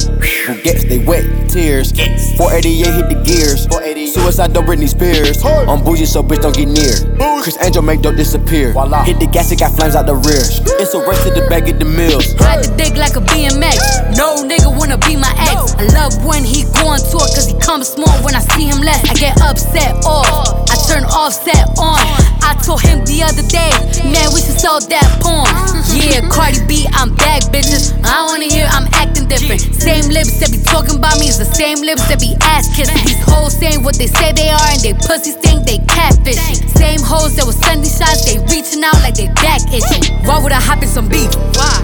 [0.46, 1.92] who gets they wet tears.
[2.36, 3.66] 488 hit the gears.
[4.14, 5.44] Suicide don't Britney Spears.
[5.44, 6.94] I'm bougie, so bitch don't get near.
[7.42, 8.72] Criss Angel make dope disappear.
[9.04, 10.42] Hit the gas, it got flames out the rear.
[10.80, 12.34] It's a race to the bag of the mills.
[12.40, 14.16] Ride the dick like a BMX.
[14.16, 15.74] No nigga wanna be my ex.
[15.76, 18.80] I love when he go on tour, cause he comes small when I see him
[18.80, 19.04] less.
[19.08, 20.66] I get upset off.
[20.70, 22.00] I turn offset on.
[22.42, 23.70] I told him the other day,
[24.06, 25.50] man, we should sell that porn.
[25.90, 27.90] Yeah, Cardi B, I'm back, bitches.
[28.06, 29.62] I wanna hear I'm acting different.
[29.74, 33.02] Same lips that be talking about me is the same lips that be ass kissing.
[33.02, 36.62] These hoes saying what they say they are, and they pussies think they catfishing.
[36.78, 40.06] Same hoes that was sending shots, they reaching out like they back itching.
[40.22, 41.30] Why would I hop in some beef?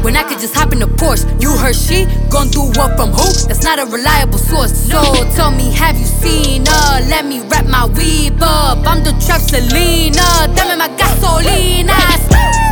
[0.06, 1.26] When I could just hop in the Porsche.
[1.42, 3.26] You heard she gon' do what from who?
[3.48, 4.72] That's not a reliable source.
[4.90, 5.00] So
[5.34, 7.00] tell me, have you seen her?
[7.08, 8.78] Let me wrap my weave up.
[8.86, 10.48] I'm the trap Selena.
[10.54, 11.98] Dame my gasolina.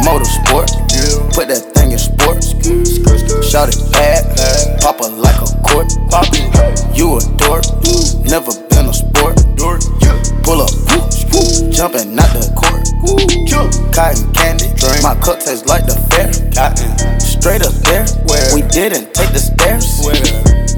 [0.04, 0.70] Motorsport,
[1.34, 2.54] put that thing in sports.
[3.50, 5.92] Shout it bad, pop it like a court.
[6.96, 7.64] You a dork,
[8.24, 9.36] never been a sport.
[10.42, 10.70] Pull up,
[11.70, 12.84] jumping out the court.
[13.94, 14.68] Cotton candy,
[15.02, 16.30] my cup tastes like the fair.
[17.20, 18.04] Straight up there,
[18.54, 19.86] we didn't take the stairs.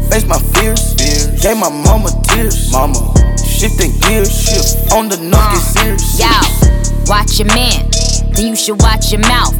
[0.09, 0.94] Face my fears,
[1.42, 2.70] gave my mama tears.
[2.72, 6.20] Mama, shifting gears, shift on the knock get serious.
[6.20, 6.31] Yo,
[7.07, 7.88] watch your man,
[8.33, 9.55] then you should watch your mouth.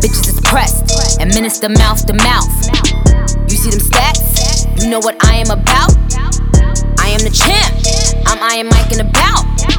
[0.00, 2.50] Bitches is pressed, administer mouth to mouth.
[3.48, 4.82] You see them stats?
[4.82, 5.92] You know what I am about?
[6.98, 7.74] I am the champ.
[8.26, 9.69] I'm Iron Mike and about.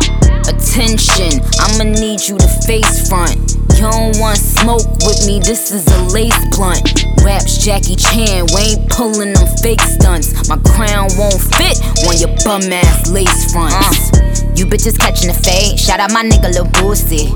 [0.72, 3.36] Attention, I'ma need you to face front.
[3.76, 7.04] You don't want smoke with me, this is a lace blunt.
[7.26, 10.48] Raps Jackie Chan, we ain't pulling them fake stunts.
[10.48, 11.76] My crown won't fit
[12.08, 14.14] on your bum ass lace fronts.
[14.16, 14.54] Uh.
[14.56, 17.28] You bitches catching the fade, shout out my nigga Lil Boosie.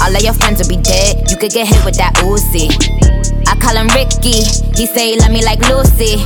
[0.00, 2.72] All of your friends will be dead, you could get hit with that Uzi.
[3.46, 4.42] I call him Ricky,
[4.76, 6.24] he say he love me like Lucy.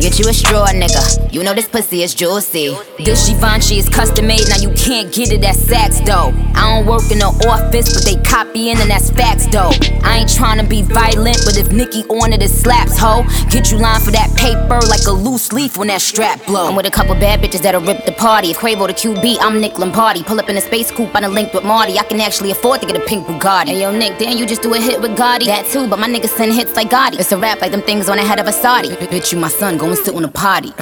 [0.00, 1.32] Get you a straw, nigga.
[1.32, 2.76] You know this pussy is juicy.
[2.98, 6.32] This Givenchy is custom made, now you can't get it at Saks, though.
[6.54, 9.70] I don't work in the office, but they copying, and that's facts, though.
[10.02, 13.24] I ain't trying to be violent, but if Nicki on it, it slaps, ho.
[13.50, 16.68] Get you line for that paper like a loose leaf when that strap blow.
[16.68, 18.50] I'm with a couple bad bitches that'll rip the party.
[18.50, 20.22] If Quavo the QB, I'm Nick Lombardi.
[20.24, 21.98] Pull up in a space coupe, I done linked with Marty.
[21.98, 23.68] I can actually afford to get a pink Bugatti.
[23.68, 25.46] Hey, yo, Nick, damn, you just do a hit with Gotti.
[25.46, 27.20] That too, but my niggas send hits like Gotti.
[27.20, 28.88] It's a rap like them things on the head of a Saudi.
[28.88, 30.72] Bitch, you my son, go and sit on a potty.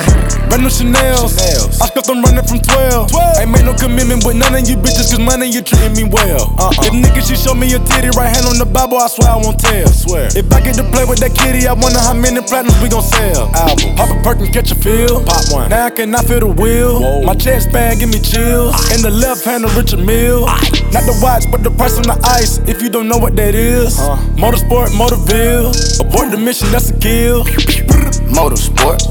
[0.48, 1.36] Brand new Chanel's.
[1.80, 3.12] I skipped them running from 12.
[3.38, 6.48] Ain't made no commitment with none of you bitches, cause money you treating me well.
[6.56, 6.86] Uh-uh.
[6.88, 9.36] If niggas she show me a titty, right hand on the Bible, I swear I
[9.36, 9.86] won't tell.
[9.88, 10.28] Swear.
[10.32, 13.04] If I get to play with that kitty, I wonder how many platinums we gon'
[13.04, 13.52] sell.
[13.52, 13.96] Album.
[13.96, 15.20] Pop a perk and catch a feel.
[15.28, 15.68] Pop one.
[15.68, 17.00] Now I cannot feel the wheel.
[17.00, 17.22] Whoa.
[17.22, 18.72] My chest band give me chills.
[18.96, 20.46] In the left hand, a Richard Mille.
[20.94, 22.58] Not the watch, but the price on the ice.
[22.66, 24.00] If you don't know what that is.
[24.00, 24.16] Uh.
[24.40, 25.49] Motorsport, Motorville.
[25.50, 27.42] Abort the mission, that's a kill.
[28.30, 29.02] Motorsport,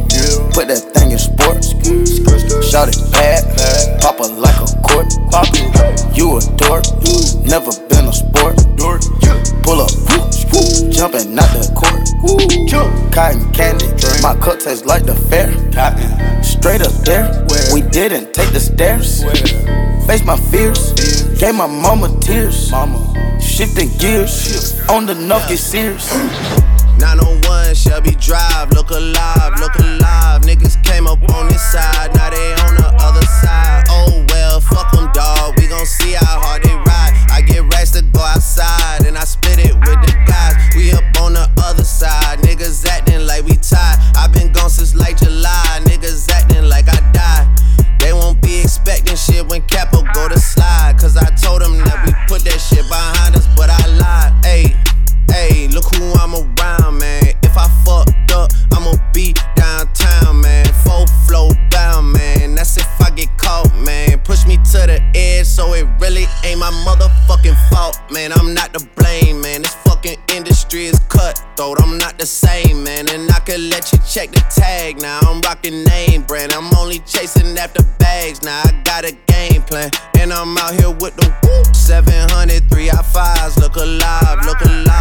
[0.54, 1.76] put that thing in sports.
[2.64, 3.44] Shout it bad,
[4.00, 5.12] pop it like a court.
[6.16, 6.88] You a dork,
[7.44, 8.56] never been a sport.
[9.64, 9.92] Pull up,
[10.96, 12.08] jumping out the court.
[13.12, 13.88] Cotton candy,
[14.24, 15.52] my cup tastes like the fair.
[16.42, 17.28] Straight up there,
[17.74, 19.24] we didn't take the stairs.
[20.08, 20.96] Face my fears,
[21.40, 22.70] gave my mama tears.
[22.70, 23.00] Mama.
[23.40, 26.14] Shifting gears, on the nuff get serious.
[27.00, 30.42] 901 Shelby Drive, look alive, look alive.
[30.42, 33.86] Niggas came up on this side, now they on the other side.
[33.88, 35.58] Oh well, fuck them, dawg.
[35.58, 37.16] We gon' see how hard they ride.
[37.32, 40.56] I get racks to go outside, and I split it with the guys.
[40.76, 43.98] We up on the other side, niggas acting like we tied.
[44.18, 47.48] i been gone since like July, niggas acting like I died.
[48.00, 50.40] They won't be expecting shit when Capo go to
[64.80, 68.32] to the so it really ain't my motherfucking fault, man.
[68.32, 69.62] I'm not to blame, man.
[69.62, 71.82] This fucking industry is cutthroat.
[71.82, 73.10] I'm not the same, man.
[73.10, 75.20] And I could let you check the tag now.
[75.24, 76.54] I'm rocking name brand.
[76.54, 78.62] I'm only chasing after bags now.
[78.64, 81.76] I got a game plan, and I'm out here with the whoop.
[81.76, 83.58] 700, 3 I fives.
[83.58, 84.99] Look alive, look alive.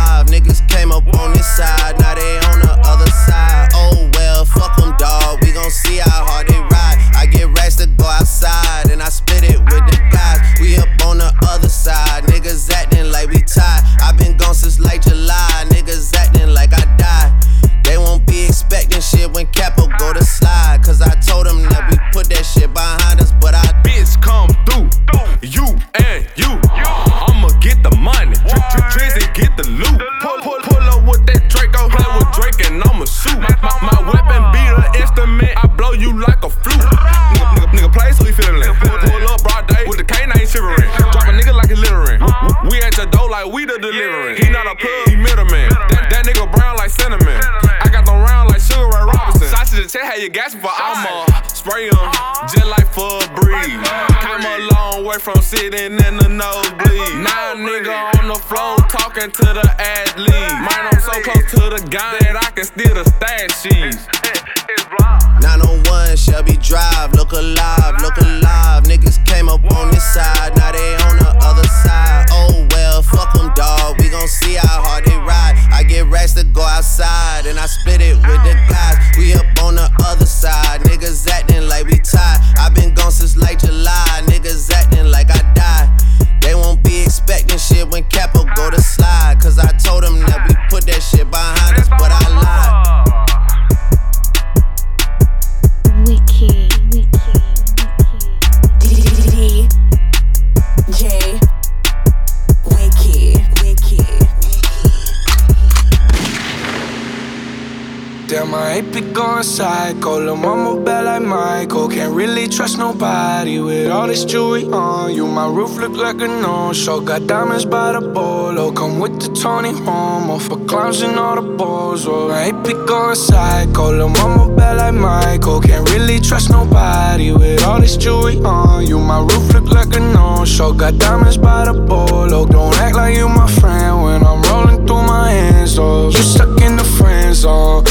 [112.88, 115.26] Nobody with all this jewelry on you.
[115.26, 117.00] My roof look like a no-show.
[117.00, 118.72] Got diamonds by the bolo.
[118.72, 122.06] Come with the Tony Romo for clowns and all the balls.
[122.06, 123.92] Oh, I ain't be going psycho.
[123.92, 125.60] Lil' mama bad like Michael.
[125.60, 128.98] Can't really trust nobody with all this jewelry on you.
[128.98, 130.72] My roof look like a no-show.
[130.72, 132.46] Got diamonds by the bolo.
[132.46, 135.78] Don't act like you my friend when I'm rolling through my hands.
[135.78, 137.84] Oh, you stuck in the friend zone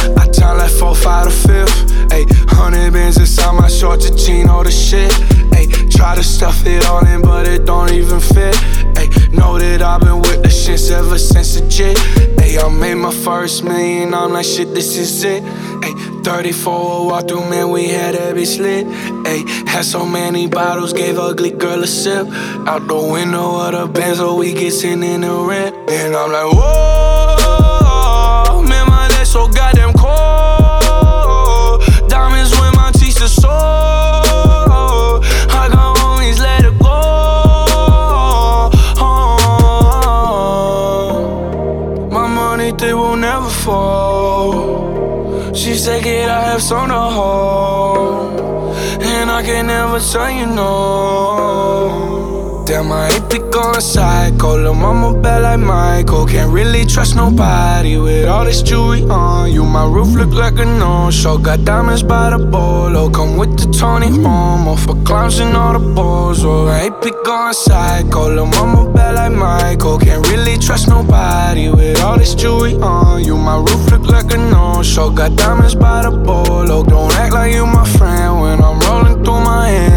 [2.67, 5.09] hundred bands inside my short to chain all the shit.
[5.55, 8.55] Ayy, try to stuff it all in, but it don't even fit.
[8.99, 11.95] Ayy, know that I've been with the shits ever since the jit.
[12.43, 15.43] Ayy, I made my first million, I'm like, shit, this is it.
[15.43, 18.85] Ayy, 34 walk through, man, we had that bitch lit.
[18.85, 22.27] Ayy, had so many bottles, gave ugly girl a sip.
[22.67, 25.73] Out the window of the Benz, so we get in the rent.
[25.89, 26.96] And I'm like, whoa.
[50.11, 52.07] Tell you know.
[52.65, 54.57] Damn, I ain't be going psycho.
[54.57, 56.25] Lil' mama bad like Michael.
[56.25, 59.63] Can't really trust nobody with all this jewelry on you.
[59.63, 61.37] My roof look like a no-show.
[61.37, 63.09] Got diamonds by the bolo.
[63.09, 66.43] Come with the Tony Homo for clowns and all the balls.
[66.43, 68.29] Oh, I ain't be going psycho.
[68.35, 69.97] Lil' mama bad like Michael.
[69.97, 73.37] Can't really trust nobody with all this jewelry on you.
[73.37, 75.09] My roof look like a no-show.
[75.09, 76.83] Got diamonds by the bolo.
[76.83, 79.96] Don't act like you my friend when I'm rolling through my hands.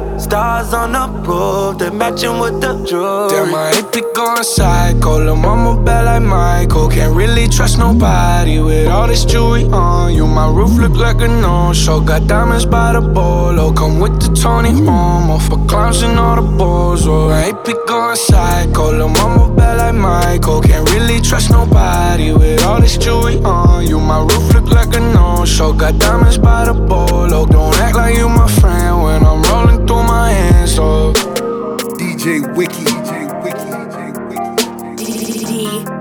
[0.21, 3.29] Stars on the roof, they matching with the jewelry.
[3.29, 5.17] Damn, I ain't be going psycho.
[5.17, 6.89] Lil' mama bad like Michael.
[6.89, 10.27] Can't really trust nobody with all this jewelry on you.
[10.27, 12.01] My roof look like a no-show.
[12.01, 13.73] Got diamonds by the bolo.
[13.73, 17.07] Come with the Tony Homo for clowns and all the balls.
[17.07, 18.91] Oh, I ain't be going psycho.
[18.91, 20.61] Lil' mama bad like Michael.
[20.61, 23.99] Can't really trust nobody with all this jewelry on you.
[23.99, 25.73] My roof look like a no-show.
[25.73, 27.47] Got diamonds by the bolo.
[27.47, 29.80] Don't act like you my friend when I'm rolling
[30.11, 30.77] my hands.
[30.77, 31.13] Oh.
[31.97, 32.83] DJ Wiki.
[34.97, 36.00] DJ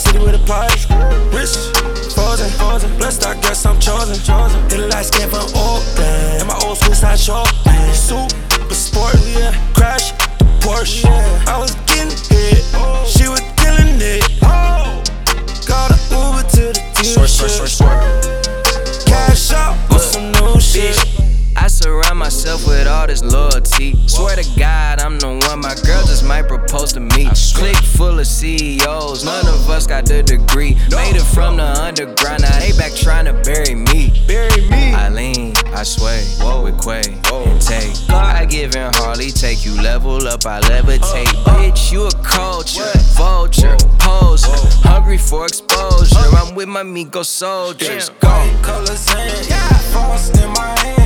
[0.00, 0.72] city with a pipe.
[1.32, 1.54] Rich,
[2.14, 2.90] frozen, frozen.
[2.96, 4.60] Blessed, I guess I'm chosen, chosen.
[4.72, 6.40] A light skin from Oakland.
[6.40, 7.48] And my old school side short.
[7.92, 9.52] Super sport, yeah.
[9.74, 11.49] Crash the Porsche, yeah.
[23.22, 23.96] All loyalty.
[24.08, 27.28] Swear to God, I'm the one my girl just might propose to me.
[27.54, 30.74] Click full of CEOs, none of us got the degree.
[30.90, 34.12] Made it from the underground, now they back trying to bury me.
[34.26, 34.94] Bury me.
[34.94, 36.24] I lean, I sway,
[36.62, 37.02] with Quay
[37.32, 38.10] and take.
[38.10, 41.34] I give in Harley, take you level up, I levitate.
[41.46, 41.58] Uh, uh.
[41.60, 44.48] Bitch, you a culture, vulture, poser,
[44.86, 46.16] hungry for exposure.
[46.36, 48.08] I'm with my Miko soldiers.
[48.20, 48.28] Go.
[48.28, 49.68] White color sand, yeah.
[50.40, 50.99] In my hand,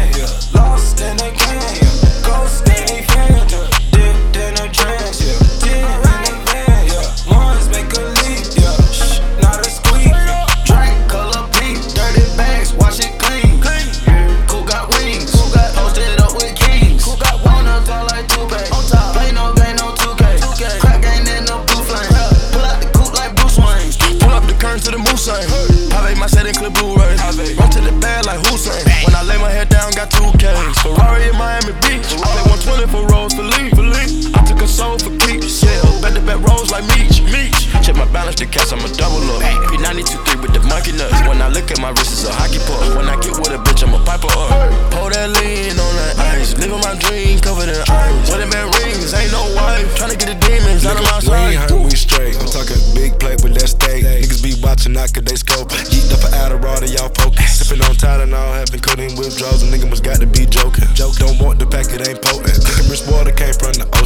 [38.36, 39.42] the cash, I'ma double up.
[39.70, 41.14] P923 with the monkey nuts.
[41.28, 42.82] When I look at my wrist, it's a hockey puck.
[42.96, 44.50] When I get with a bitch, I'ma pipe her up.
[44.90, 46.56] Pull that lean on that ice.
[46.58, 48.30] Living my dream covered in ice.
[48.30, 49.86] Wedding band rings, ain't no wife.
[49.98, 51.30] Tryna get the demons out of my sight.
[51.30, 52.34] We ain't hurt, we straight.
[52.38, 54.04] I'm talking big plate with that steak.
[54.04, 55.70] Niggas be watching, I could they scope.
[55.90, 57.62] Geeked up for Adderall, y'all focus.
[57.62, 59.62] Sipping on Tylenol, having codeine withdrawals.
[59.62, 60.88] A nigga must got to be joking.
[60.94, 62.56] Joke don't want the pack, it ain't potent.
[62.64, 64.03] Drinking rich water came from the ocean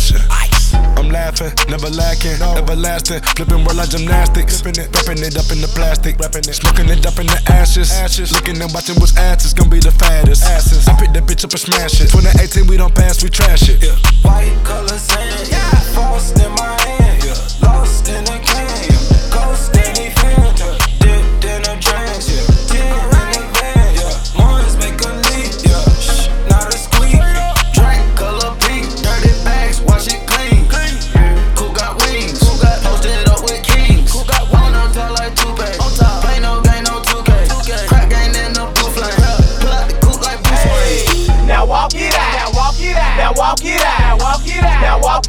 [2.78, 3.20] lasting.
[3.36, 4.60] Flipping world like gymnastics.
[4.60, 6.18] Flipping it, wrapping it up in the plastic.
[6.18, 7.92] Wrapping it, smoking it up in the ashes.
[7.92, 8.32] ashes.
[8.32, 9.52] Looking and watching what's asses.
[9.52, 10.44] Gonna be the fattest.
[10.44, 10.88] Asses.
[10.88, 12.10] I pick that bitch up and smash it.
[12.10, 13.82] 2018, we don't pass, we trash it.
[13.82, 13.96] Yeah.
[14.22, 15.70] White color sand, yeah.
[15.94, 17.68] Frost in my hand, yeah.
[17.68, 18.66] Lost in the can.
[19.30, 20.77] Ghost in the phantom,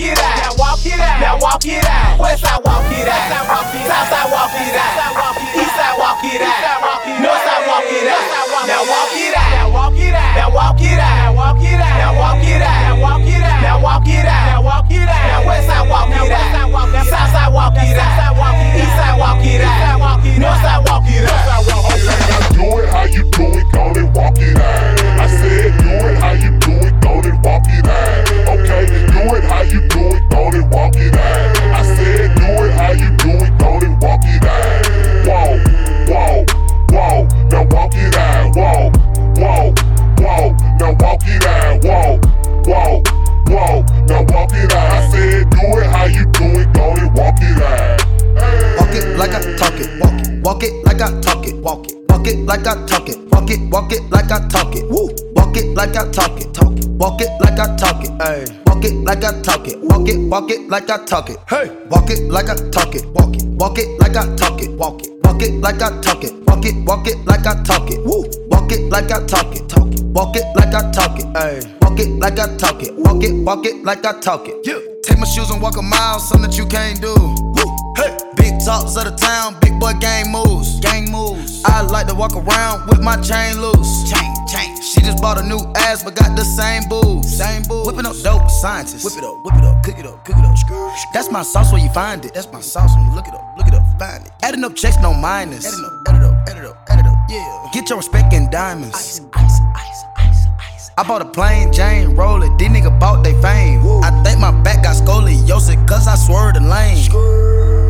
[0.01, 0.37] it out.
[0.37, 1.19] Now walk it out.
[1.19, 2.19] Now walk it out.
[2.19, 3.29] West side walk it out.
[3.87, 5.08] South side walk it out.
[59.19, 62.31] Like I talk it, walk it, walk it like I talk it, hey, walk it
[62.31, 65.41] like I talk it, walk it, walk it like I talk it, walk it, walk
[65.41, 68.71] it like I talk it, walk it, walk it like I talk it, woo, walk
[68.71, 71.99] it like I talk it, talk it, walk it like I talk it, hey, walk
[71.99, 74.79] it like I talk it, walk it, walk it like I talk it, yeah.
[75.03, 77.13] Take my shoes and walk a mile, something that you can't do.
[77.13, 77.93] Woo.
[77.97, 78.15] Hey.
[78.35, 80.79] Big talks of the town, big boy gang moves.
[80.79, 81.61] Gang moves.
[81.65, 84.09] I like to walk around with my chain loose.
[84.09, 84.68] Chain, chain.
[84.89, 87.37] She just bought a new ass, but got the same boobs.
[87.37, 87.85] Same boobs.
[87.85, 89.05] Whipping up dope scientists.
[89.05, 90.57] Whip it up, whip it up, cook it up, cook it up.
[90.57, 90.91] Screw.
[91.13, 92.33] That's my sauce where you find it.
[92.33, 94.31] That's my sauce when you look it up, look it up, find it.
[94.41, 95.67] Adding up checks, no minus.
[95.67, 97.17] Adding up, add it up, add it up, add it up.
[97.29, 97.69] Yeah.
[97.71, 98.95] Get your respect in diamonds.
[98.95, 100.91] Ice, ice, ice, ice, ice.
[100.97, 102.57] I bought a plain Jane, roll it.
[102.57, 103.85] These nigga bought they fame.
[104.01, 106.97] I think my back got scoliosis, cause I swerved the lane.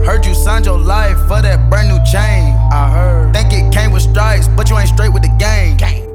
[0.05, 2.55] Heard you signed your life for that brand new chain.
[2.73, 3.33] I heard.
[3.33, 5.77] Think it came with stripes, but you ain't straight with the game.
[5.77, 6.08] Gang.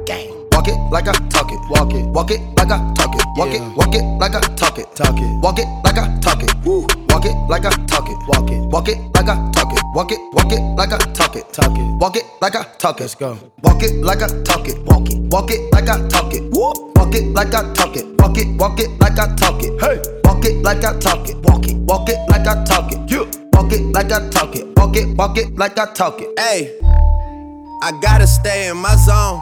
[0.55, 1.59] Walk it like I talk it.
[1.69, 2.05] Walk it.
[2.07, 3.21] Walk it like I talk it.
[3.35, 3.61] Walk it.
[3.75, 4.95] Walk it like I talk it.
[4.95, 5.43] Talk it.
[5.43, 6.55] Walk it like I talk it.
[6.63, 6.87] Woo.
[7.09, 8.17] Walk it like I talk it.
[8.27, 8.61] Walk it.
[8.71, 9.83] Walk it like I talk it.
[9.93, 10.19] Walk it.
[10.31, 11.51] Walk it like I talk it.
[11.51, 11.99] Talk it.
[11.99, 13.03] Walk it like I talk it.
[13.03, 13.37] Let's go.
[13.63, 14.81] Walk it like I talk it.
[14.85, 15.19] Walk it.
[15.29, 16.43] Walk it like I talk it.
[16.53, 16.71] Woo.
[16.95, 18.05] Walk it like I talk it.
[18.19, 18.47] Walk it.
[18.57, 19.81] Walk it like I talk it.
[19.81, 20.01] Hey.
[20.23, 21.35] Walk it like I talk it.
[21.43, 21.75] Walk it.
[21.75, 23.11] Walk it like I talk it.
[23.11, 23.25] Yeah.
[23.51, 24.65] Walk it like I talk it.
[24.77, 26.39] Walk it, walk it like I talk it.
[26.39, 26.79] Hey,
[27.81, 29.41] I gotta stay in my zone.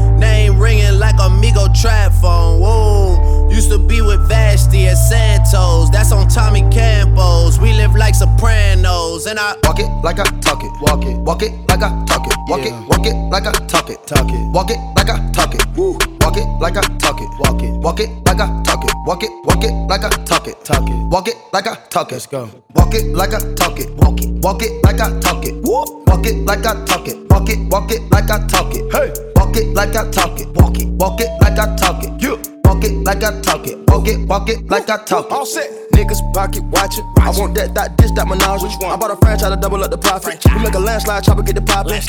[0.21, 2.61] name ringing like Amigo trap phone.
[2.61, 5.89] Whoa, used to be with Vashti at Santos.
[5.89, 7.59] That's on Tommy Campos.
[7.59, 10.71] We live like Sopranos, and I walk it like I talk it.
[10.81, 12.35] Walk it, walk it like I talk it.
[12.47, 13.97] Walk it, walk it like I talk it.
[14.07, 15.65] Talk it, walk it like I talk it.
[15.75, 17.29] Woo, walk it like I talk it.
[17.39, 18.93] Walk it, walk it like I talk it.
[19.05, 20.63] Walk it, walk it like I talk it.
[20.63, 22.15] Talk it, walk it like I talk it.
[22.15, 22.49] Let's go.
[22.75, 23.89] Walk it like I talk it.
[23.97, 25.55] Walk it, walk it like I talk it.
[25.63, 27.17] Woo, walk it like I talk it.
[27.31, 28.83] Walk it, walk it like I talk it.
[28.91, 30.47] Hey, walk it like I talk it.
[30.55, 32.21] Walk it, walk it like I talk it.
[32.21, 32.37] Yeah.
[32.63, 33.77] Walk it like I talk it.
[33.89, 35.31] Walk it, walk it like I talk it.
[35.31, 35.80] All set.
[35.91, 37.05] Niggas pocket watching.
[37.17, 38.61] I want that, that, this, that menage.
[38.61, 38.91] Which one?
[38.91, 40.43] I bought a franchise to double up the profit.
[40.45, 41.99] We make a landslide, chopper get the poppin'.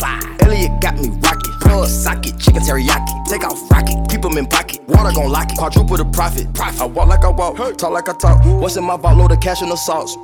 [0.40, 1.52] Elliot got me rocket.
[1.60, 3.12] Plug socket, chicken teriyaki.
[3.28, 4.80] Take off rocket, keep 'em in pocket.
[4.88, 5.58] Water gon' lock it.
[5.58, 6.46] Quadruple the profit.
[6.60, 8.44] I walk like I walk, talk like I talk.
[8.44, 9.16] What's in my vault?
[9.16, 10.16] Load of cash and the sauce.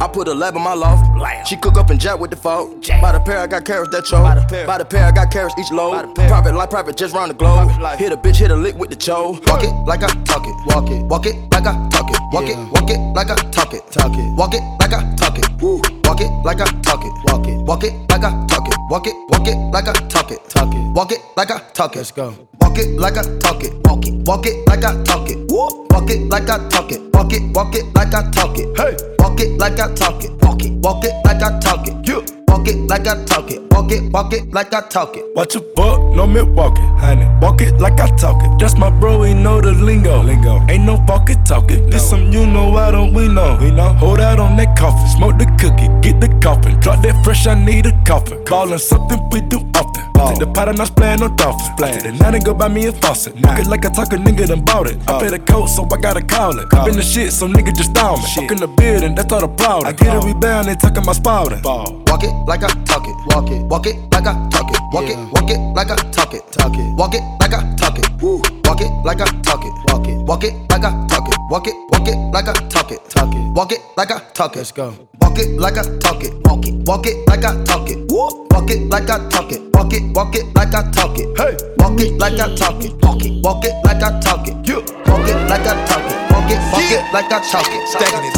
[0.00, 1.04] I put a lab in my loft.
[1.48, 2.86] She cook up and jack with the fault.
[3.00, 4.22] By the pair, I got carrots that choke.
[4.66, 6.14] By the pair, I got carrots each load.
[6.14, 7.70] Private life, private just round the globe.
[7.98, 9.38] Hit a bitch, hit a lick with the cho.
[9.46, 10.54] Walk it like I talk it.
[10.66, 12.18] Walk it, walk it like I talk it.
[12.32, 13.82] Walk it, walk it like I talk it.
[13.90, 15.46] Talk it, walk it like I talk it.
[15.60, 15.80] Woo.
[16.04, 17.12] Walk it like I talk it.
[17.26, 18.76] Walk it, walk it like I talk it.
[18.90, 20.38] Walk it, walk it like I talk it.
[20.48, 21.98] Talk it, walk it like I talk it.
[21.98, 22.34] Let's go.
[22.60, 23.72] Walk it like I talk it.
[23.86, 25.38] Walk it, walk it like I talk it.
[25.50, 25.86] Woo.
[25.90, 27.00] Walk it like I talk it.
[27.14, 28.76] Walk it, walk it like I talk it.
[28.76, 28.96] Hey.
[29.18, 30.30] Walk it like I talk it.
[30.42, 32.08] Walk it, walk it like I talk it.
[32.08, 32.43] Yeah.
[32.54, 33.60] Walk it like I talk it.
[33.72, 35.24] Walk it, walk it like I talk it.
[35.34, 37.26] Watch your buck, no Milwaukee, honey.
[37.42, 38.58] Walk it like I talk it.
[38.60, 40.22] That's my bro, he know the lingo.
[40.22, 40.64] Lingo.
[40.68, 41.90] Ain't no walkie talking.
[41.90, 43.58] This some you know, I don't we know?
[43.60, 43.92] We know.
[43.94, 46.78] Hold out on that coffin, smoke the cookie, get the coffin.
[46.80, 48.44] Drop that fresh, I need a coffin.
[48.44, 50.04] Callin' something we do often.
[50.14, 51.68] Take the pot and I splayin' on dolphins.
[51.76, 53.34] Play the night and go buy me a faucet.
[53.34, 53.50] Nah.
[53.50, 54.96] Walk it like I talk a nigga done bought it.
[55.08, 56.68] I pay the coat, so I gotta call it.
[56.70, 58.28] Call in the shit, so nigga just down me.
[58.34, 59.88] Fuck in the building, that's all the problem.
[59.88, 61.60] I get it rebound, they talking my spouting.
[61.62, 63.16] Walk it like I talk it.
[63.26, 63.62] Walk it.
[63.66, 64.80] Walk it like I talk it.
[64.92, 65.16] Walk it.
[65.32, 66.42] Walk it like I talk it.
[66.52, 66.96] Talk it.
[66.96, 68.06] Walk it like I talk it.
[68.22, 69.72] Walk it like I talk it.
[69.88, 70.16] Walk it.
[70.26, 71.38] Walk it like I talk it.
[71.50, 71.74] Walk it.
[71.90, 72.98] Walk it like I talk it.
[73.08, 73.54] Talk it.
[73.54, 74.58] Walk it like I talk it.
[74.58, 74.94] Let's go.
[75.20, 76.34] Walk it like I talk it.
[76.44, 76.74] Walk it.
[76.86, 77.98] Walk it like I talk it.
[78.10, 79.62] Walk it like I talk it.
[79.74, 80.02] Walk it.
[80.14, 81.38] Walk it like I talk it.
[81.38, 81.56] Hey.
[81.78, 82.92] Walk it like I talk it.
[83.02, 83.44] Walk it.
[83.44, 84.54] Walk it like I talk it.
[84.68, 84.76] Yeah.
[85.06, 86.18] Walk it like I talk it.
[86.32, 86.60] Walk it.
[86.72, 87.88] Walk it like I talk it.
[87.88, 88.34] Stacking it.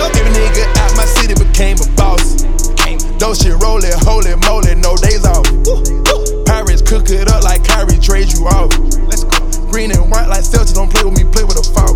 [0.00, 2.59] Every nigga out my city became a boss.
[3.20, 5.44] Those shit rollin', holy moly, no days off.
[6.48, 8.72] Pirates cook it up like Kyrie trade you off.
[9.04, 9.36] Let's go.
[9.68, 11.92] Green and white like Celtics, don't play with me, play with a foul.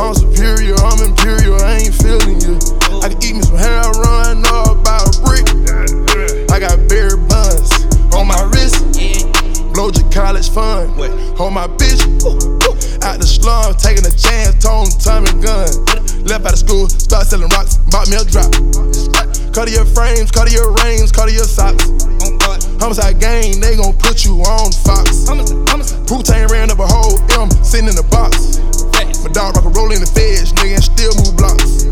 [0.00, 2.56] I'm superior, I'm imperial, I ain't feeling you.
[3.04, 5.44] I can eat me some hair, run know about a brick.
[6.48, 7.84] I got berry buns
[8.16, 8.88] on my wrist.
[9.76, 10.96] Blow your college fund
[11.36, 12.00] on my bitch.
[13.04, 15.68] Out the slum, taking a chance, tone, Tommy gun.
[16.24, 18.48] Left out of school, start selling rocks, bought me a drop.
[19.56, 21.88] Cut your frames, cut your rings, cut your socks.
[22.76, 25.24] Homicide gang, they gon' put you on Fox.
[26.04, 28.60] Putain ran up a whole M, sitting in the box.
[29.24, 31.88] My dog rock a roll in the feds, nigga, and still move blocks.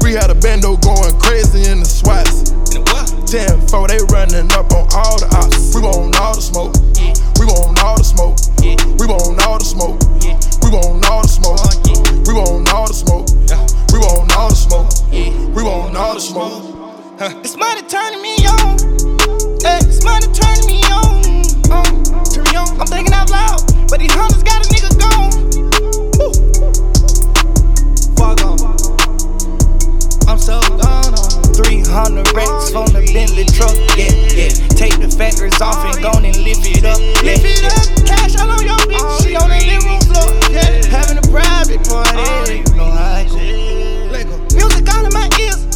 [0.00, 2.56] We had a bando going crazy in the swats.
[3.28, 5.76] 10 4, they running up on all the ops.
[5.76, 6.72] We want all the smoke.
[7.36, 8.40] We want all the smoke.
[8.96, 10.00] We want all the smoke.
[10.64, 11.60] We want all the smoke.
[12.24, 13.28] We want all the smoke.
[13.92, 14.88] We want all the smoke.
[15.12, 16.75] We want all the smoke.
[17.18, 18.76] It's money turning me on.
[19.64, 21.16] Hey, it's money turning me on.
[21.72, 22.68] Um, turn me on.
[22.78, 25.32] I'm thinking out loud, but these hunters got a nigga gone.
[26.20, 26.28] Woo.
[28.20, 28.60] Fuck on.
[30.28, 31.54] I'm so gone on.
[31.56, 34.52] 300 racks on the Bentley truck, yeah, yeah.
[34.76, 38.04] Take the factors off and go and lift it up, lift it up.
[38.04, 40.84] Cash all on your bitch, she on the living room floor, yeah.
[40.92, 43.55] Having a private party, you know how I go.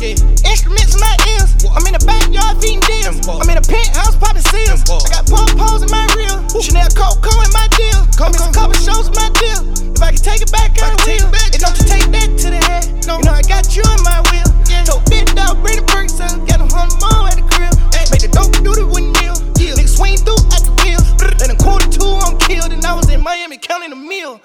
[0.01, 0.17] Yeah.
[0.49, 1.53] Instruments in my ears.
[1.69, 3.21] I'm in the backyard feeding deals.
[3.29, 4.81] I'm in a penthouse popping seals.
[4.89, 6.41] I got pom poms in my reel.
[6.61, 8.01] Chanel Coco in my deal.
[8.17, 9.61] I'm in a couple shows in my deal.
[9.93, 11.29] If I can take it back, I will.
[11.29, 12.89] And don't you take that to the head.
[13.05, 14.49] You know I got you in my wheel.
[14.89, 16.33] So big dog, bring the perks up.
[16.49, 17.77] Got a hundred more at the crib.
[18.09, 19.37] Make the dope do the windmill.
[19.61, 21.01] Niggas swing through at the wheel.
[21.37, 22.73] Then a quarter two, I'm killed.
[22.73, 24.41] And I was in Miami counting a meal.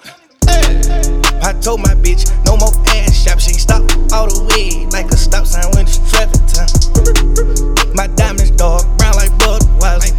[1.42, 3.38] I told my bitch, no more ass shop.
[3.38, 3.82] She stop
[4.12, 6.66] all the way like a stop sign when it's traffic time.
[7.94, 10.12] My diamonds dark, brown like Budweiser.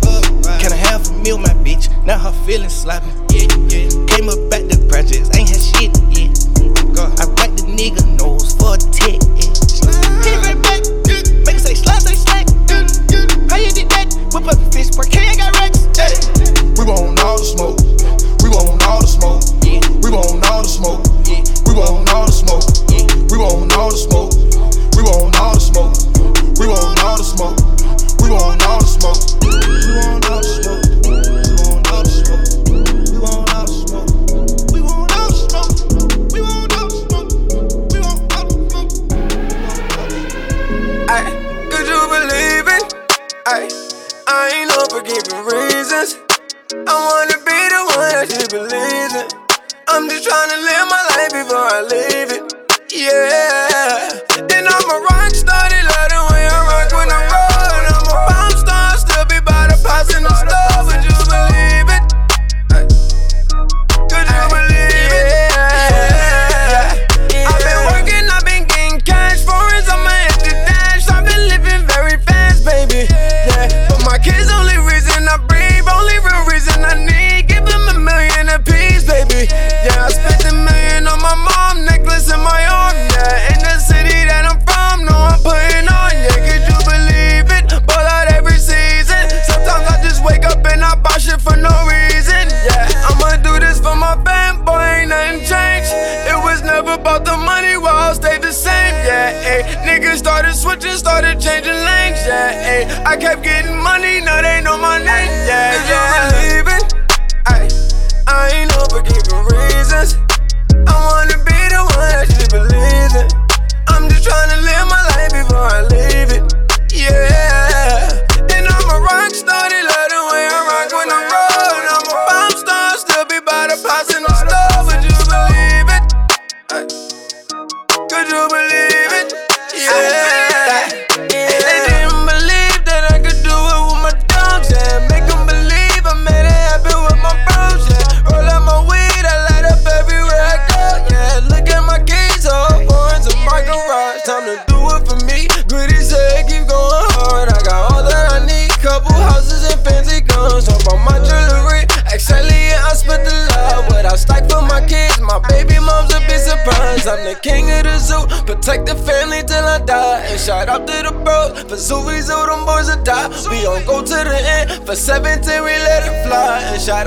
[0.59, 1.91] Can I have a meal, my bitch?
[2.05, 3.07] Now her feelings sloppy.
[3.31, 3.89] Yeah, yeah.
[4.07, 6.31] Came up at the projects, ain't had shit yet.
[7.19, 9.19] I write the nigga nose for a tick.
[9.35, 10.81] Hit right back,
[11.45, 12.47] make say slide, say slack.
[13.51, 14.07] How you did that?
[14.33, 15.83] Whip up the fish, park, ain't got racks.
[15.91, 16.77] Smoke.
[16.77, 17.77] We want all the smoke.
[18.47, 19.43] We want all the smoke.
[19.59, 19.83] Yeah.
[19.99, 21.03] We want all the smoke.
[21.27, 21.43] Yeah.
[21.67, 22.63] We want all the smoke.
[22.87, 23.03] Yeah.
[23.27, 24.31] We want all the smoke.
[24.95, 25.99] We want all the smoke.
[26.55, 27.59] We want all the smoke.
[28.23, 29.19] We want all the smoke.
[29.35, 29.59] We
[31.19, 32.23] want all the
[33.83, 34.07] smoke.
[41.67, 42.95] Could you believe it?
[43.45, 43.67] I,
[44.25, 44.87] I ain't no
[45.43, 46.26] reasons.
[46.73, 49.27] I wanna be the one that she believes in.
[49.87, 52.43] I'm just trying to live my life before I leave it.
[52.91, 54.19] Yeah.
[54.51, 56.26] Then I'm a rock star, they love the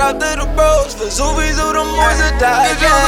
[0.00, 0.94] out to the bros.
[0.96, 2.99] Zoomies, all them boys that die.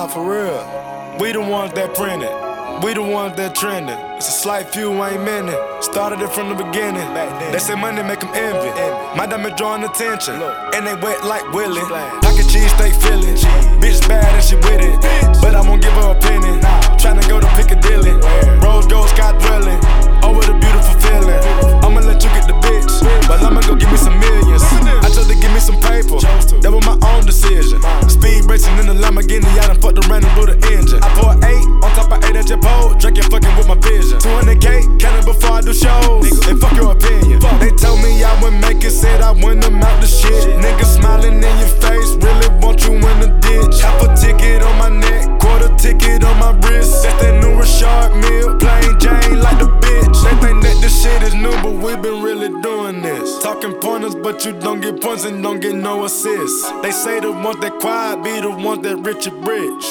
[0.00, 0.64] Nah, for real,
[1.20, 2.32] we the ones that printed.
[2.82, 4.00] We the ones that trending.
[4.16, 5.52] It's a slight few, I ain't many.
[5.82, 7.04] Started it from the beginning.
[7.52, 8.72] They say money make them envy.
[9.12, 10.40] My diamond drawing attention.
[10.72, 11.84] And they wet like Willie.
[12.24, 13.36] Pocket cheese, stay feeling.
[13.76, 14.96] Bitch bad and she with it.
[15.42, 16.56] But I won't give her a penny.
[16.96, 18.16] Tryna go to Piccadilly.
[18.64, 19.36] Rose gold sky.
[20.22, 20.99] Oh, what a beautiful
[21.84, 22.90] I'ma let you get the bitch.
[23.26, 24.62] But I'ma go give me some millions.
[25.02, 26.18] I chose to give me some paper.
[26.62, 27.80] That was my own decision.
[28.08, 29.46] Speed racing in the Lamborghini.
[29.58, 31.00] I done fucked around and blew the engine.
[31.02, 32.94] I pour eight on top of eight at your pole.
[32.94, 34.18] Drinking fucking with my vision.
[34.18, 36.26] 200k, counting before I do shows.
[36.46, 37.40] And fuck your opinion.
[37.58, 40.58] They told me I wouldn't make it, said I wouldn't amount to shit.
[40.60, 43.80] Niggas smiling in your face, really want you in the ditch.
[43.80, 47.02] Half a ticket on my neck, quarter ticket on my wrist.
[47.02, 50.16] That's that new Rashard Mill, plain Jane like the bitch.
[50.22, 53.42] They think that this shit is new, but we been really doing this.
[53.42, 56.70] Talking pointers, but you don't get points and don't get no assists.
[56.82, 59.84] They say the ones that quiet be the ones that rich and rich.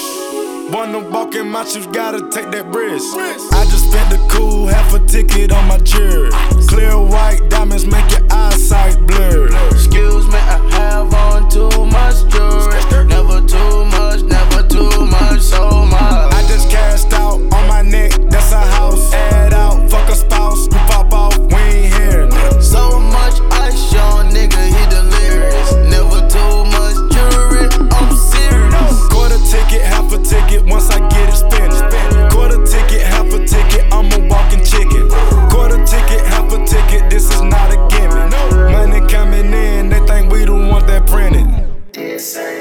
[0.74, 3.16] Wanna walk in my shoes, gotta take that risk.
[3.18, 6.30] I just spent the cool half a ticket on my jewelry.
[6.68, 9.48] Clear white diamonds make your eyesight blur.
[9.72, 13.06] Excuse me, I have on too much jewelry.
[13.06, 16.29] Never too much, never too much, so much.
[16.70, 19.14] Cashed out on my neck, that's a house.
[19.14, 22.30] Add out, fuck a spouse, you pop off, we ain't here.
[22.62, 25.74] So much ice, young nigga, he delirious.
[25.90, 29.08] Never too much jewelry, I'm serious.
[29.08, 32.32] Quarter ticket, half a ticket, once I get it, spend it.
[32.32, 35.10] Quarter ticket, half a ticket, I'm a walking chicken.
[35.50, 38.30] Quarter ticket, half a ticket, this is not a gimmick.
[38.72, 41.48] Money coming in, they think we the ones that printed.
[41.94, 42.59] This ain't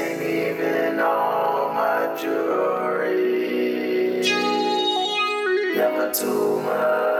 [6.11, 7.18] Too much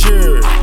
[0.00, 0.59] ticket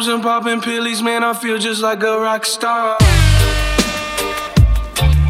[0.00, 1.22] fucking and popping pillies, man.
[1.22, 2.96] I feel just like a rock star.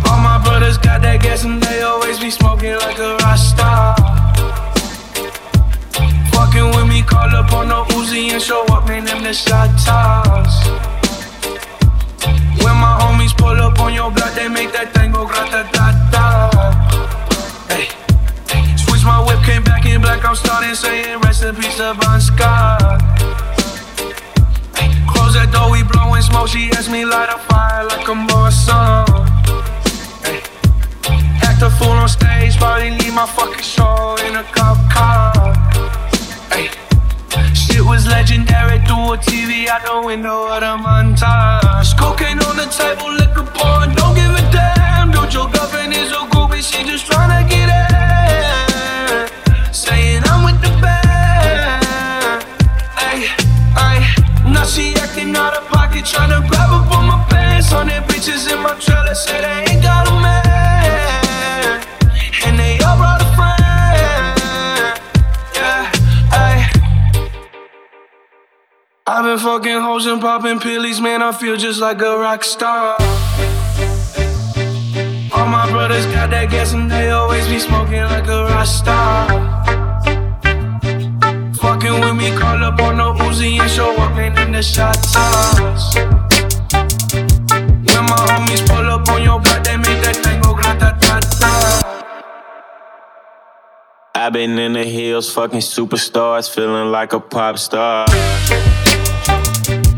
[0.06, 3.96] All my brothers got that gas and they always be smoking like a rock star.
[6.30, 9.04] Fucking with me, call up on the Uzi and show up, man.
[9.04, 10.66] Them the shot toss.
[12.62, 15.86] When my homies pull up on your block, they make that thing go grata ta
[16.12, 16.26] ta.
[17.68, 17.88] Hey.
[18.76, 20.24] Switch my whip, came back in black.
[20.24, 22.79] I'm starting saying rest in peace Bon Scott.
[26.28, 26.92] My song.
[26.92, 29.06] me light a fire like a Mars song.
[30.24, 30.40] Uh.
[31.42, 35.32] Act a fool on stage, probably leave my fucking show in a cop car.
[36.52, 36.70] Ay.
[37.54, 41.96] Shit was legendary through a TV out the window of the montage.
[41.96, 45.10] Cocaine on the table, liquor pouring, don't give a damn.
[45.10, 49.72] Dude, your girlfriend is a groupie, she just tryna get in.
[49.72, 52.44] Saying I'm with the band.
[52.96, 53.28] Ay,
[53.76, 54.14] ay.
[54.52, 54.99] Now she
[56.00, 57.70] of tryna grab up on my pants.
[57.70, 61.82] Their bitches in my trailer, say they ain't got a man.
[62.46, 64.38] And they all brought a friend.
[65.54, 65.92] Yeah,
[66.32, 66.70] ay.
[69.06, 71.22] I've been fucking hoes and popping pillies, man.
[71.22, 72.96] I feel just like a rock star.
[75.32, 79.89] All my brothers got that gas and they always be smoking like a rock star.
[81.60, 84.96] Fucking with me, call up on the Uzi and show up, in the shot.
[87.84, 91.20] When my homies pull up on your block, they make that thing go grata ta
[91.20, 92.12] ta.
[94.14, 98.06] I've been in the hills, fucking superstars, feeling like a pop star.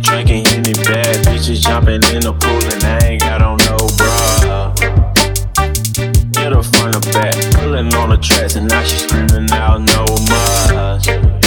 [0.00, 4.74] Drinking any bad bitches, jumping in the pool, and I ain't got on no bra.
[6.42, 10.04] Hit her front or back, pulling on the tracks, and now she screaming out no
[10.28, 11.41] more.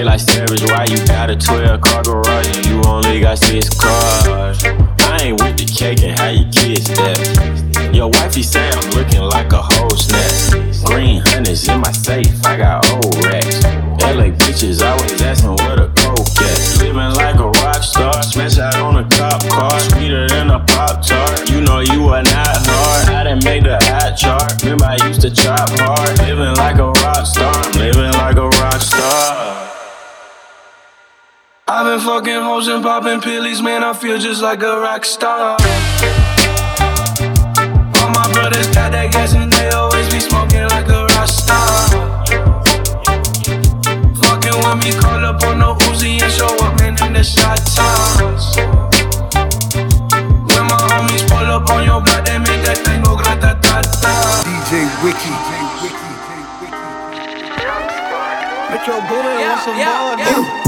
[0.00, 3.68] They like savage, why you got a 12 car garage and you only got six
[3.68, 4.64] cars?
[4.64, 7.92] I ain't with the cake and how you kids that.
[7.92, 10.88] Your wifey say I'm looking like a whole snap.
[10.88, 13.60] Green honey's in my safe, I got old racks.
[14.00, 16.80] LA bitches always asking where the coke at.
[16.80, 21.04] Living like a rock star, smash out on a cop car, sweeter than a pop
[21.04, 21.50] tart.
[21.50, 23.10] You know you are not hard.
[23.12, 24.62] I didn't make the hot chart.
[24.62, 26.16] Remember I used to chop hard.
[26.24, 26.79] Living like
[31.72, 33.84] I've been fucking hoes and popping pillies, man.
[33.84, 35.54] I feel just like a rock star.
[37.94, 41.70] All my brothers got that gas and they always be smoking like a rock star.
[44.18, 47.62] Fucking with me, call up on the Uzi and show up, man, in the shot
[47.62, 48.58] toss.
[50.50, 53.78] When my homies pull up on your block, they make that thing go grata ta
[54.02, 54.10] ta.
[54.42, 55.30] DJ Wiki.
[58.74, 60.59] Metro Boomin yeah, want some yeah, more, yeah.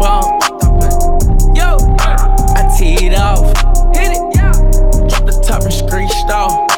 [0.00, 0.38] No.
[1.54, 3.46] Yo, I teed off.
[3.96, 4.52] Hit it, yeah.
[5.08, 6.68] Drop the top and screeched off.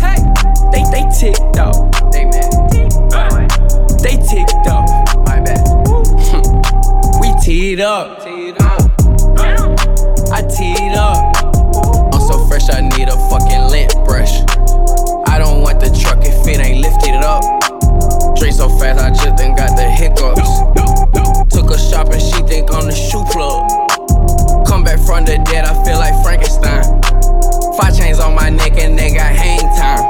[0.00, 0.16] Hey,
[0.72, 1.76] they they ticked off.
[2.12, 2.48] They mad.
[4.00, 4.88] They ticked off.
[5.26, 5.64] My bad.
[7.20, 8.20] we teed up.
[10.30, 11.36] I teed up.
[12.14, 14.40] I'm so fresh, I need a fucking lint brush.
[15.26, 17.42] I don't want the truck if it ain't lifted up.
[18.36, 20.87] Drink so fast, I just done got the hiccups.
[21.68, 23.68] Took a shopping, she think I'm the shoe plug.
[24.66, 26.80] Come back from the dead, I feel like Frankenstein.
[27.76, 30.00] Five chains on my neck and they got hang time.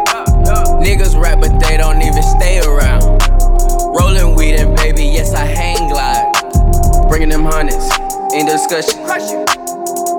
[0.78, 3.02] Niggas rap, but they don't even stay around.
[3.90, 6.30] Rolling weed and baby, yes, I hang glide.
[7.08, 7.90] Bringing them hundreds,
[8.32, 9.02] in discussion.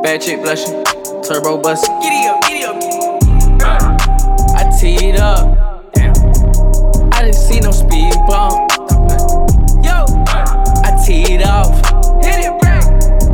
[0.04, 0.84] Bad chick blushing,
[1.24, 2.02] turbo busting.
[2.02, 2.76] Giddy up, giddy up.
[4.60, 5.56] I teed up.
[7.16, 8.69] I didn't see no speed bump.
[11.10, 11.74] Teed off.
[12.24, 12.84] Hit it, bang.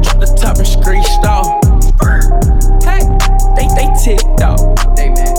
[0.02, 1.60] Drop the top and screeched off.
[2.86, 3.04] Hey,
[3.54, 4.96] they they ticked off.
[4.96, 5.36] They mad.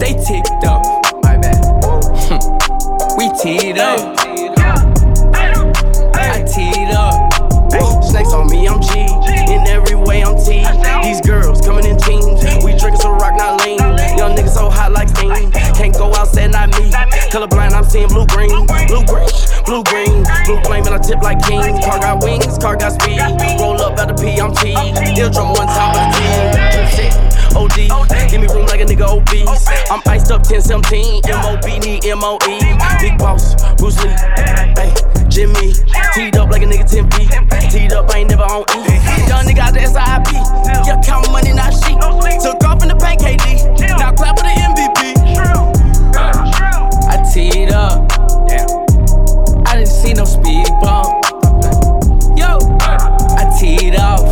[0.00, 0.86] They ticked off.
[1.22, 1.60] My bad.
[3.18, 4.27] we teed up.
[17.28, 18.48] Colorblind, I'm seeing blue green.
[18.48, 19.28] Blue green,
[19.66, 20.24] blue green.
[20.46, 21.60] Blue flame, and I tip like king.
[21.82, 23.20] Car got wings, car got speed.
[23.60, 24.72] Roll up out the P, I'm T.
[25.20, 27.12] Ill drum one time with the team.
[27.52, 29.68] OD, give me room like a nigga obese.
[29.90, 32.38] I'm iced up 1017, MOB need MOE.
[33.00, 34.16] Big boss, Bruce Lee,
[34.80, 34.94] hey,
[35.28, 35.74] Jimmy.
[36.14, 37.28] Teed up like a nigga 10 feet.
[37.70, 38.96] Teed up, I ain't never on E.
[39.28, 40.32] Young nigga out the SIP.
[40.86, 42.00] Yeah, count money, not sheep.
[42.40, 43.68] Took off in the bank, KD.
[43.98, 45.12] Now clap for the MVP.
[46.16, 46.47] I
[47.38, 48.10] teed up.
[49.68, 51.06] I didn't see no speed bump.
[52.36, 52.58] Yo,
[53.38, 54.26] I teed off.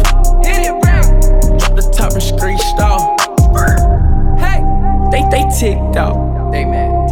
[0.44, 1.20] Hit it, bang.
[1.56, 3.14] Drop the top and screeched off.
[4.42, 4.58] Hey,
[5.12, 6.50] they they ticked off.
[6.50, 7.08] They mad.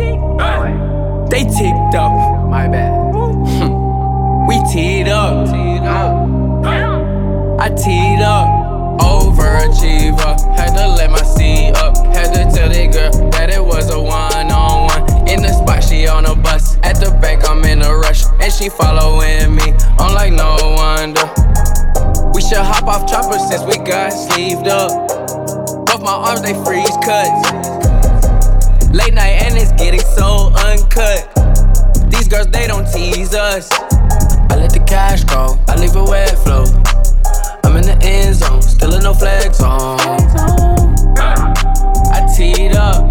[1.31, 2.51] They ticked off.
[2.51, 3.15] My bad.
[4.49, 5.47] we teed up.
[7.61, 8.49] I teed up.
[8.99, 10.57] Overachiever.
[10.57, 11.97] Had to let my C up.
[12.13, 14.44] Had to tell that girl that it was a one.
[15.35, 16.77] In the spot, she on a bus.
[16.85, 18.23] At the bank, I'm in a rush.
[18.41, 19.75] And she following me.
[19.99, 21.27] I'm like, no wonder.
[22.33, 24.91] We should Hop off chopper since we got sleeved up.
[25.87, 27.51] Both my arms, they freeze cuts.
[28.95, 31.27] Late night and it's getting so uncut.
[32.11, 33.73] These girls, they don't tease us.
[33.73, 36.63] I let the cash go, I leave where it flow.
[37.65, 39.99] I'm in the end zone, still in no flex on.
[41.19, 43.11] I teed up,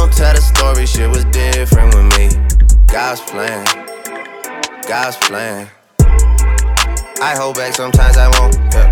[0.00, 2.32] Gon' tell the story, shit was different with me.
[2.86, 3.66] God's plan,
[4.88, 5.68] God's plan.
[7.20, 8.54] I hold back, sometimes I won't.
[8.72, 8.88] Yeah.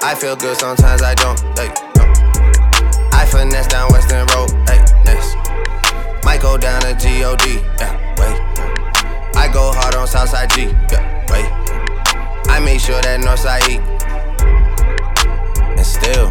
[0.00, 1.40] I feel good, sometimes I don't.
[1.58, 2.04] Hey, no.
[3.18, 4.52] I finesse down Western Road.
[4.70, 5.34] Hey, next.
[6.24, 7.42] Might go down to God.
[7.44, 8.38] Yeah, wait.
[9.34, 10.66] I go hard on Southside G.
[10.92, 11.02] Yeah,
[11.32, 11.50] wait.
[12.48, 13.80] I make sure that Northside eat.
[15.76, 16.30] And still,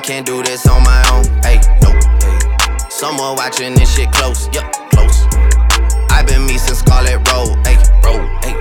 [0.00, 1.24] I can't do this on my own.
[1.42, 2.88] Hey, no, hey.
[2.88, 5.26] Someone watching this shit close, yup, close.
[6.08, 8.56] I've been me since Scarlet Road, hey, road, hey.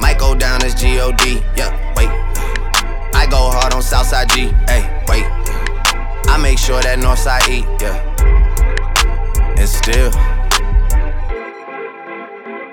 [0.00, 2.08] Might go down as G-O-D, yeah, wait.
[3.14, 5.24] I go hard on Southside G, hey, wait.
[6.26, 8.02] I make sure that Northside eat, yeah.
[9.56, 10.10] And still,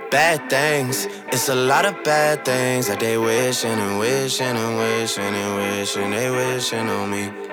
[0.10, 1.06] bad things.
[1.28, 6.10] It's a lot of bad things that they wishing and wishing and wishing and wishing
[6.10, 7.49] they wishing on me.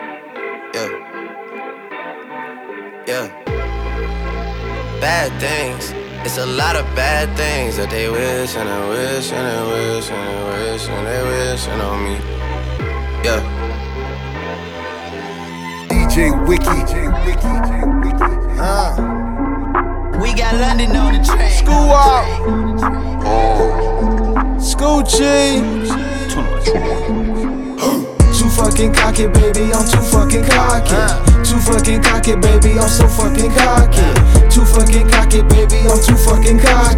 [5.06, 5.94] Bad things.
[6.26, 10.10] It's a lot of bad things that they wish and they wish and they wish
[10.10, 12.18] and they wish and they wishing on me.
[13.22, 13.40] Yeah.
[15.86, 16.82] DJ Wiki.
[16.90, 17.54] DJ Wiki.
[18.58, 18.98] Uh.
[20.20, 21.52] We got London on the track.
[21.52, 22.26] School out.
[24.60, 25.18] School G.
[28.34, 29.72] Too fucking cocky, baby.
[29.72, 30.98] I'm too fucking cocky.
[31.48, 32.76] Too fucking cocky, baby.
[32.76, 34.45] I'm so fucking cocky.
[34.56, 35.84] Too fucking cocky, baby.
[35.84, 36.96] I'm too fucking cocky.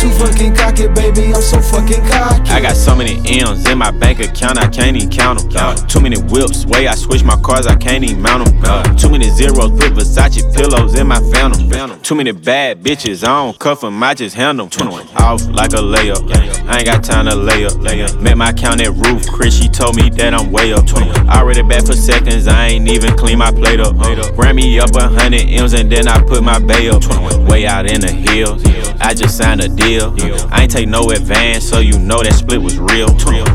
[0.00, 1.34] Too fucking cocky, baby.
[1.34, 2.50] I'm so fucking cocky.
[2.50, 5.50] I got so many M's in my bank account, I can't even count them.
[5.56, 8.60] Uh, too many whips, way I switch my cars, I can't even mount them.
[8.62, 12.00] Uh, too many zeros, put Versace pillows in my phantom.
[12.02, 14.92] Too many bad bitches, I don't cuff them, I just handle them.
[15.16, 16.30] Off like a layup,
[16.68, 17.76] I ain't got time to lay up.
[18.20, 20.84] Met my count at roof, Chris, she told me that I'm way up.
[20.94, 23.98] I Already back for seconds, I ain't even clean my plate up.
[23.98, 27.02] Uh, ran me up a hundred M's and then I put my bay up.
[27.48, 28.64] Way out in the hills,
[29.00, 30.14] I just signed a deal.
[30.50, 33.08] I ain't take no advance, so you know that split was real.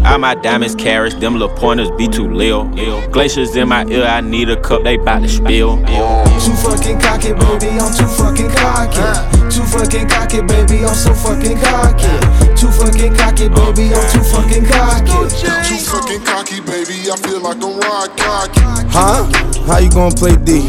[0.05, 2.69] All my diamonds carrots, them little pointers be too lil.
[3.09, 5.77] Glaciers in my ear, I need a cup, they bout to spill.
[5.77, 7.77] Too fucking cocky, baby.
[7.77, 9.39] I'm too fucking cocky.
[9.51, 10.86] Too fucking cocky, baby.
[10.86, 12.07] I'm so fucking cocky.
[12.55, 13.93] Too fucking cocky, baby.
[13.93, 15.27] I'm too fucking cocky.
[15.67, 17.11] Too fucking cocky, baby.
[17.11, 18.61] I feel like I'm ride cocky.
[18.89, 19.25] Huh?
[19.67, 20.67] How you gonna play D?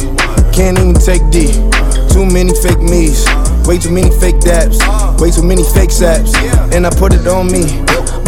[0.52, 1.52] Can't even take D.
[2.12, 3.24] Too many fake me's.
[3.66, 4.78] Way too many fake dabs.
[5.20, 6.34] Way too many fake saps.
[6.74, 7.64] And I put it on me.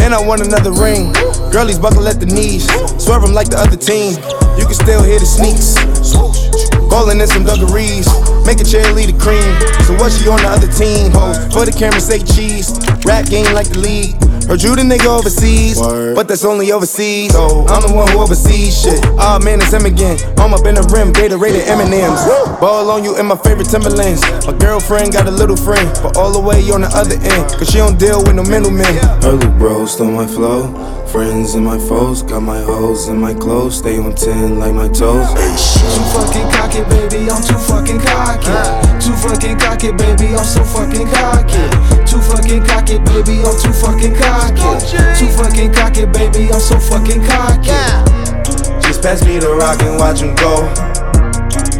[0.03, 1.11] And I want another ring.
[1.51, 2.65] Girlies buckle at the knees.
[2.97, 4.17] Swerve 'em like the other team.
[4.57, 5.75] You can still hear the sneaks.
[6.89, 8.07] Ballin' in some dungarees.
[8.45, 9.51] Make a cheerleader cream.
[9.85, 11.11] So what she on the other team?
[11.11, 12.71] Ho, for the camera say cheese.
[13.05, 14.15] Rap game like the league.
[14.47, 17.31] Heard you the nigga overseas, but that's only overseas.
[17.31, 18.99] So I'm the one who oversees shit.
[19.17, 20.19] Ah man, it's him again.
[20.37, 22.21] I'm up in the rim, Gatorade M&M's.
[22.59, 24.21] Ball on you in my favorite Timberlands.
[24.45, 27.69] My girlfriend got a little friend, but all the way on the other end, cause
[27.69, 28.85] she don't deal with no middlemen.
[29.23, 30.71] Early bro stole my flow.
[31.07, 34.87] Friends and my foes, got my hoes and my clothes, stay on 10 like my
[34.87, 35.29] toes.
[35.33, 38.92] Too fucking cocky, baby, I'm too fucking cocky.
[39.03, 41.59] Too fucking cocky, baby, I'm so fucking cocky.
[42.07, 44.63] Too fucking cocky, baby, I'm too fucking cocky.
[45.19, 47.75] Too fucking cocky, baby, I'm so fucking cocky.
[48.79, 50.71] Just pass me the rock and watch him go.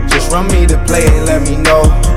[0.09, 2.12] Just run me the play and let me know.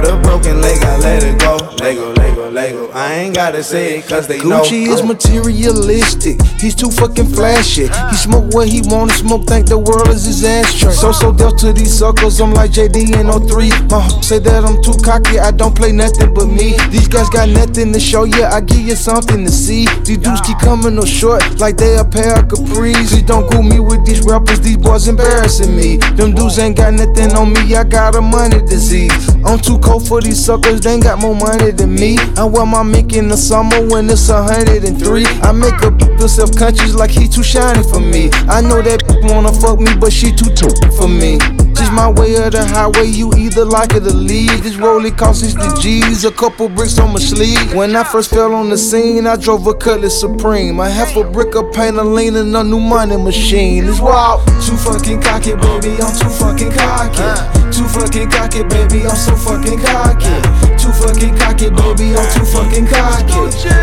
[0.00, 1.56] With a broken leg, I let it go.
[1.76, 2.90] Lego, Lego, Lego.
[2.94, 4.62] I ain't gotta say it, cause they know.
[4.62, 6.40] Gucci is materialistic.
[6.58, 7.88] He's too fucking flashy.
[8.08, 10.92] He smoke what he wanna smoke, think the world is his ashtray.
[10.92, 13.68] So so dealt to these suckers, I'm like JD in 03.
[13.90, 16.78] My h- say that I'm too cocky, I don't play nothing but me.
[16.88, 19.84] These guys got nothing to show you, I give you something to see.
[20.04, 22.94] These dudes keep coming no short, like they a pair of capris.
[23.10, 25.98] Please don't group me with these rappers, these boys embarrassing me.
[26.16, 29.12] Them dudes ain't got nothing on me, I got a money disease.
[29.44, 32.16] I'm too cold for these suckers, they ain't got more money than me.
[32.36, 35.26] I wear my mink in the summer when it's 103.
[35.26, 38.30] I make a feel self conscious like he too shiny for me.
[38.48, 41.38] I know that wanna fuck me, but she too too for me.
[41.80, 44.62] Just my way of the highway, you either like it or leave.
[44.62, 47.72] This rollie cost 60 G's, a couple bricks on my sleeve.
[47.74, 50.78] When I first fell on the scene, I drove a Cutlass Supreme.
[50.78, 53.88] I half a brick of paint, a lean, and a new money machine.
[53.88, 54.46] It's wild.
[54.60, 57.72] Too fucking cocky, baby, I'm too fucking cocky.
[57.72, 60.79] Too fucking cocky, baby, I'm so fucking cocky.
[60.90, 63.32] Too fucking cocky, baby, I'm too fucking cocky.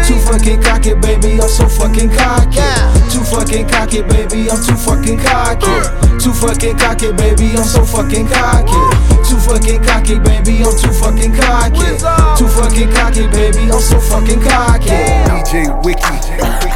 [0.04, 2.60] Too fucking cocky, baby, I'm so fucking cocky.
[3.08, 5.72] Too fucking cocky, baby, I'm too fucking cocky.
[6.20, 8.76] Too fucking cocky, baby, I'm so fucking cocky.
[9.24, 11.96] Too fucking cocky, baby, I'm too fucking cocky.
[12.36, 14.90] Too fucking cocky, baby, I'm so fucking cocky.
[14.92, 16.67] DJ Wiki.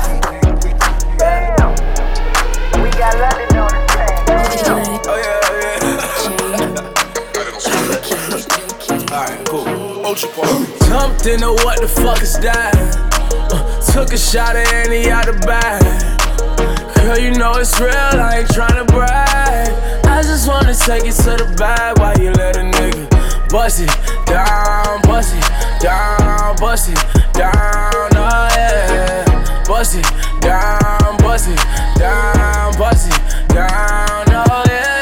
[10.12, 10.66] Ultra party.
[10.88, 12.76] Jumped into what the fuck is that?
[13.49, 15.80] Uh, took a shot at any out the bag.
[16.95, 19.72] Girl, you know it's real, I ain't tryna brag.
[20.03, 23.07] I just wanna take it to the bag while you let a nigga
[23.49, 23.88] bust it
[24.26, 25.47] down, bust it
[25.80, 26.99] down, bust it
[27.32, 29.64] down, oh yeah.
[29.66, 30.03] Bust it
[30.41, 31.55] down, bust it
[31.97, 35.01] down, bust it down, oh yeah.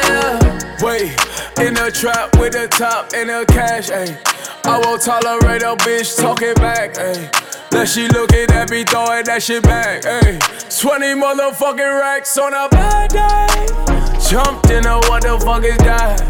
[1.60, 4.16] In the trap with the top and the cash, ayy.
[4.64, 7.28] I won't tolerate a bitch talking back, ayy.
[7.68, 10.40] That she looking at me throwing that shit back, ayy.
[10.80, 13.66] 20 motherfucking racks on a bad day.
[14.26, 16.24] Jumped in a what the fuck is that?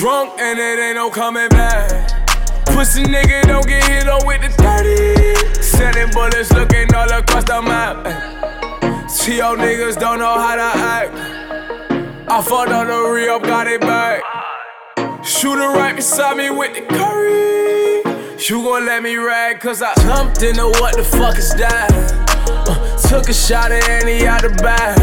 [0.00, 2.24] Drunk and it ain't no coming back.
[2.64, 5.60] Pussy nigga don't get hit on with the 30.
[5.62, 8.06] Sending bullets looking all across the map.
[8.06, 9.10] ayy.
[9.10, 11.43] See your niggas don't know how to act.
[12.26, 14.22] I fucked on the re up, got it back.
[15.24, 18.00] Shooter right beside me with the curry.
[18.48, 21.90] You gon' let me rag, cause I jumped into what the fuck is that?
[22.66, 24.96] Uh, took a shot at any out the bag.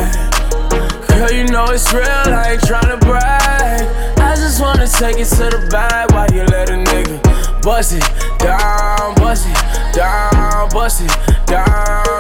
[1.10, 3.82] Girl, you know it's real, I ain't tryna brag.
[4.18, 8.04] I just wanna take it to the bag while you let a nigga bust it
[8.40, 11.66] down, bust it down, bust it down,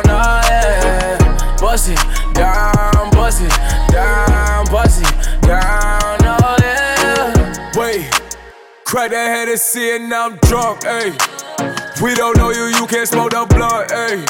[0.05, 1.57] oh yeah.
[1.59, 3.51] Bust it down, bust it
[3.91, 7.71] down, bust it down, oh yeah.
[7.75, 8.09] Wait,
[8.85, 11.11] crack that head and see it, now I'm drunk, ayy.
[12.01, 14.25] We don't know you, you can't smoke the blunt, ayy.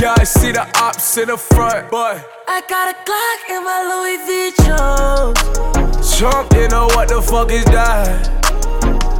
[0.00, 3.80] Yeah, I see the ops in the front, but I got a Glock in my
[3.88, 6.18] Louis V Jones.
[6.18, 8.28] Drunk, you know what the fuck is that?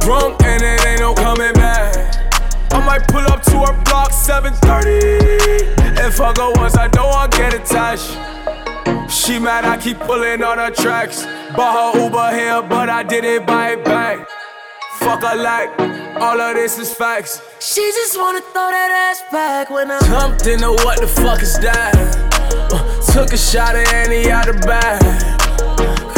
[0.01, 2.15] Drunk and it ain't no coming back.
[2.71, 5.84] I might pull up to her block 730.
[6.05, 8.11] If I go once, I don't want get attached.
[9.11, 11.25] She mad, I keep pulling on her tracks.
[11.55, 14.27] Bought her Uber here, but I didn't buy it back.
[14.99, 15.69] Fuck her like,
[16.21, 17.41] all of this is facts.
[17.59, 21.57] She just wanna throw that ass back when I Jumped into what the fuck is
[21.61, 21.95] that?
[22.71, 25.01] Uh, took a shot at Annie out the bag.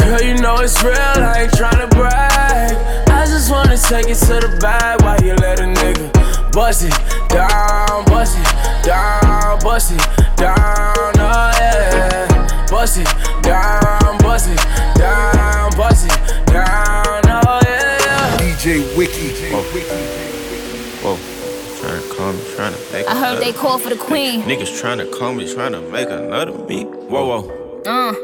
[0.00, 3.08] Girl, you know it's real, I ain't tryna brag.
[3.08, 6.92] I just wanna take it to the bag while you let a nigga bust it
[7.30, 8.47] down, bust it
[8.88, 10.00] down, bust it
[10.36, 12.66] down, oh yeah.
[12.70, 13.08] Bust it
[13.42, 14.58] down, bust it
[14.96, 18.38] down, bust it down, oh yeah.
[18.40, 19.28] DJ Wiki.
[21.02, 21.16] Whoa,
[21.80, 24.42] trying to call me, trying to make I heard another- they call for the queen.
[24.44, 26.84] Niggas trying to call me, trying to make another me.
[26.84, 27.82] Whoa, whoa.
[27.86, 28.14] Uh.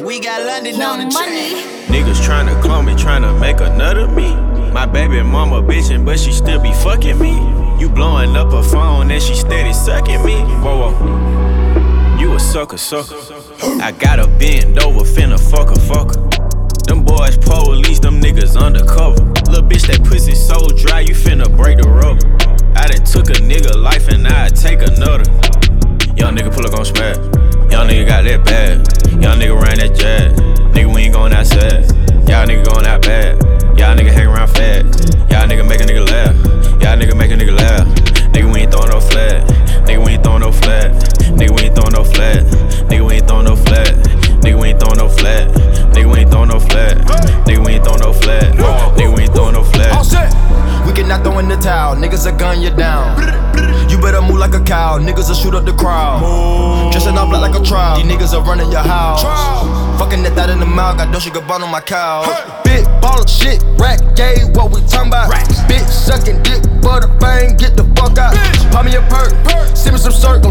[0.00, 1.62] We got London on the money.
[1.86, 4.34] Niggas trying to call me, trying to make another me.
[4.74, 7.30] My baby mama bitchin', but she still be fucking me.
[7.78, 10.34] You blowing up her phone and she steady sucking me.
[10.34, 12.18] Whoa, whoa.
[12.18, 13.14] You a sucker, sucker.
[13.80, 16.18] I gotta bend over, finna fuck a fucker.
[16.88, 19.22] Them boys police, them niggas undercover.
[19.48, 22.26] Little bitch, that pussy so dry, you finna break the rubber.
[22.74, 25.30] I done took a nigga life and I take another.
[26.16, 27.14] Young nigga pull up on smash.
[27.70, 29.22] Young nigga got that bad.
[29.22, 30.32] Young nigga ran that jet.
[30.74, 31.86] Nigga, we ain't going outside.
[32.28, 33.63] Y'all nigga going out bad.
[33.76, 34.84] Y'all nigga hang around fat.
[35.30, 36.34] Y'all nigga make a nigga laugh.
[36.82, 37.86] Y'all nigga make a nigga laugh.
[38.32, 39.44] Nigga, we ain't throwing no flat.
[39.86, 40.92] Nigga, we ain't throwing no flat.
[41.38, 42.44] Nigga, we ain't throwing no flat.
[42.88, 43.94] Nigga, we ain't throwing no flat.
[44.42, 45.73] Nigga, we ain't throwing no flat.
[45.94, 46.98] Nigga, we ain't throwing no flat.
[47.46, 48.52] Nigga, we ain't throwing no flat.
[48.98, 49.94] Nigga, we ain't throwing no flat.
[50.86, 53.16] We cannot throw in the towel, niggas will gun you down.
[53.88, 56.90] You better move like a cow, niggas will shoot up the crowd.
[56.92, 59.22] Dressing up like a trial, these niggas are running your house.
[59.98, 62.28] Fucking that thot in the mouth, got Dolce Gabbana on my couch.
[62.64, 65.32] Big ball of shit, rack gay, what we talking about?
[65.70, 68.34] Bitch sucking dick, butter bang, get the fuck out.
[68.68, 69.32] Pop me a perk,
[69.76, 70.44] send me some circ,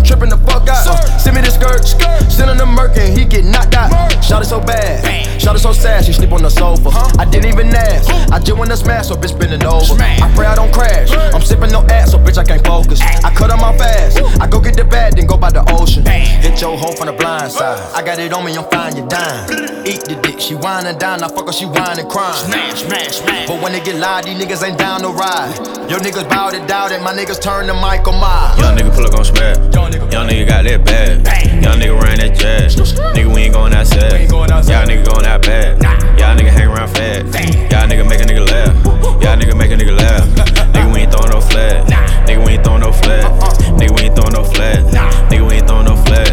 [4.34, 6.90] Shot it so bad, shot it so sad, she sleep on the sofa.
[7.20, 9.94] I didn't even ask, I just wanna smash, so bitch bending over.
[9.94, 13.00] I pray I don't crash, I'm sipping no ass, so bitch I can't focus.
[13.00, 16.04] I cut on my fast, I go get the bag, then go by the ocean.
[16.04, 19.08] Hit your hoe from the blind side, I got it on me, I'm fine, you
[19.08, 19.86] dime.
[19.86, 22.34] Eat the dick, she whine and dine, I fuck her, she whine and crying.
[22.34, 23.48] Smash, smash, smash.
[23.48, 25.54] But when they get live, these niggas ain't down to ride.
[25.92, 28.58] Your niggas bout it, doubt it, my niggas turn to Michael Myers.
[28.58, 29.58] Young nigga pull up on smash.
[29.76, 31.22] Young nigga got that bad.
[31.62, 32.72] Young nigga ran that jet.
[33.14, 34.74] Nigga, we ain't going outside ain't going outside.
[34.74, 35.82] Y'all nigga going out bad.
[35.82, 35.94] Nah.
[36.18, 37.26] Y'all nigga hang around fat.
[37.72, 38.76] Y'all nigga make a nigga laugh.
[39.22, 40.28] Y'all nigga make a nigga laugh.
[40.74, 41.90] nigga, we ain't throwing no flat.
[41.90, 42.08] Nah.
[42.26, 43.26] Nigga, we ain't throwing no flat.
[43.26, 43.80] Uh-uh.
[43.80, 44.94] Nigga, we ain't throwing no flat.
[44.94, 45.12] Nah.
[45.30, 46.28] Nigga, we ain't throwing no flat.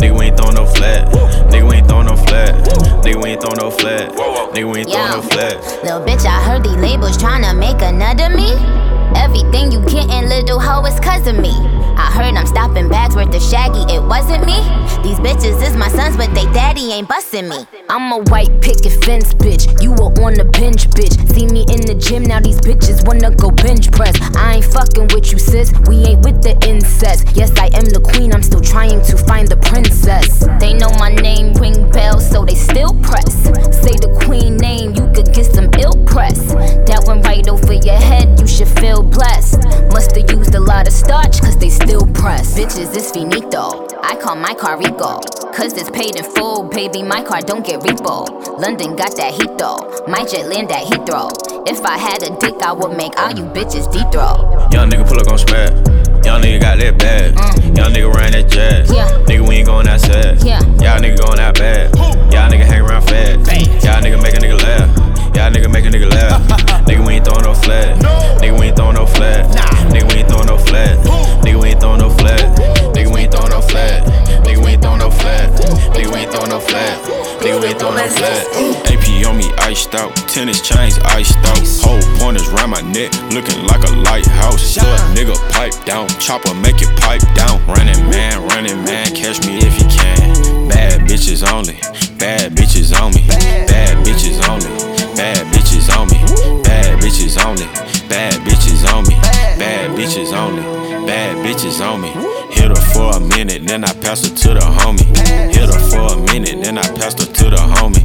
[0.00, 1.08] Nigga, we ain't throwing no flat.
[1.50, 2.54] Nigga, we ain't throwing no flat.
[3.04, 4.10] Nigga, we ain't throwing no flat.
[4.54, 5.56] Nigga, we ain't throwing no flat.
[5.84, 8.89] Little bitch, I heard these labels trying to make another me.
[9.16, 11.54] Everything you gettin', little hoe, is cause of me.
[11.96, 14.56] I heard I'm stopping bags worth of shaggy, it wasn't me.
[15.02, 17.66] These bitches is my sons, but they daddy ain't bustin' me.
[17.88, 21.14] I'm a white picket fence bitch, you were on the bench bitch.
[21.34, 24.14] See me in the gym, now these bitches wanna go bench press.
[24.36, 27.36] I ain't fucking with you, sis, we ain't with the incest.
[27.36, 30.46] Yes, I am the queen, I'm still trying to find the princess.
[30.60, 33.32] They know my name, ring bells, so they still press.
[33.82, 36.52] Say the queen name, you could get some ill press.
[36.88, 39.58] That went right over your head, you should feel blessed.
[39.92, 42.58] Musta used a lot of starch, cause they still press.
[42.58, 43.86] Bitches, it's finito.
[44.02, 45.20] I call my car Rico.
[45.52, 47.02] Cause it's paid in full, baby.
[47.02, 48.58] My car don't get repo.
[48.58, 50.04] London got that heat though.
[50.06, 51.28] My jet land at Heathrow.
[51.68, 54.68] If I had a dick, I would make all you bitches deep throw.
[54.72, 56.09] Young nigga pull up on smash.
[56.24, 57.34] Young nigga got that bad.
[57.76, 58.88] Young nigga ran that jet.
[58.92, 59.08] Yeah.
[59.26, 60.42] Nigga, we ain't going outside.
[60.44, 60.60] Yeah.
[60.82, 61.94] Y'all nigga going out bad.
[62.32, 63.38] Y'all nigga hang around fat.
[63.82, 64.88] Y'all nigga make a nigga laugh.
[65.34, 66.40] Y'all nigga make a nigga laugh.
[66.86, 67.98] nigga, we ain't throwing no flat.
[68.40, 69.46] Nigga, we ain't throwing no flat.
[69.92, 70.98] Nigga, we ain't throwing no flat.
[71.44, 72.56] Nigga, we ain't throwing no flat.
[72.94, 74.04] Nigga, we ain't throwing no flat.
[74.44, 75.50] Nigga, we ain't throwing no flat.
[75.94, 77.29] Nigga, we ain't throwing no flat.
[77.40, 78.44] Nigga, we ain't throwing no flat.
[78.92, 80.14] AP on me iced out.
[80.28, 81.64] Tennis chains iced out.
[81.80, 84.76] Whole pointers round my neck, looking like a lighthouse.
[84.76, 86.06] Little nigga pipe down.
[86.20, 87.64] Chopper make it pipe down.
[87.66, 90.68] Running man, running man, catch me if you can.
[90.68, 91.80] Bad bitches only.
[92.18, 93.26] Bad bitches on me.
[93.26, 94.68] Bad bitches only.
[95.16, 96.20] Bad bitches on me.
[96.62, 97.64] Bad bitches only.
[98.06, 99.29] Bad bitches on me.
[99.60, 100.62] Bad bitches only.
[101.06, 102.08] Bad bitches on me.
[102.48, 105.04] Hit her for a minute, then I pass her to the homie.
[105.52, 108.00] Hit her for a minute, then I pass her to the homie.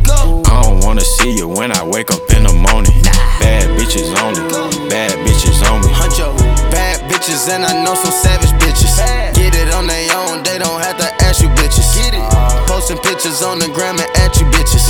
[0.51, 2.91] I don't wanna see you when I wake up in the morning.
[3.39, 4.43] Bad bitches only.
[4.89, 5.95] Bad bitches on me.
[6.75, 8.91] Bad bitches, and I know some savage bitches.
[9.33, 11.87] Get it on their own, they don't have to ask you bitches.
[12.67, 14.83] Posting pictures on the gram and at you bitches.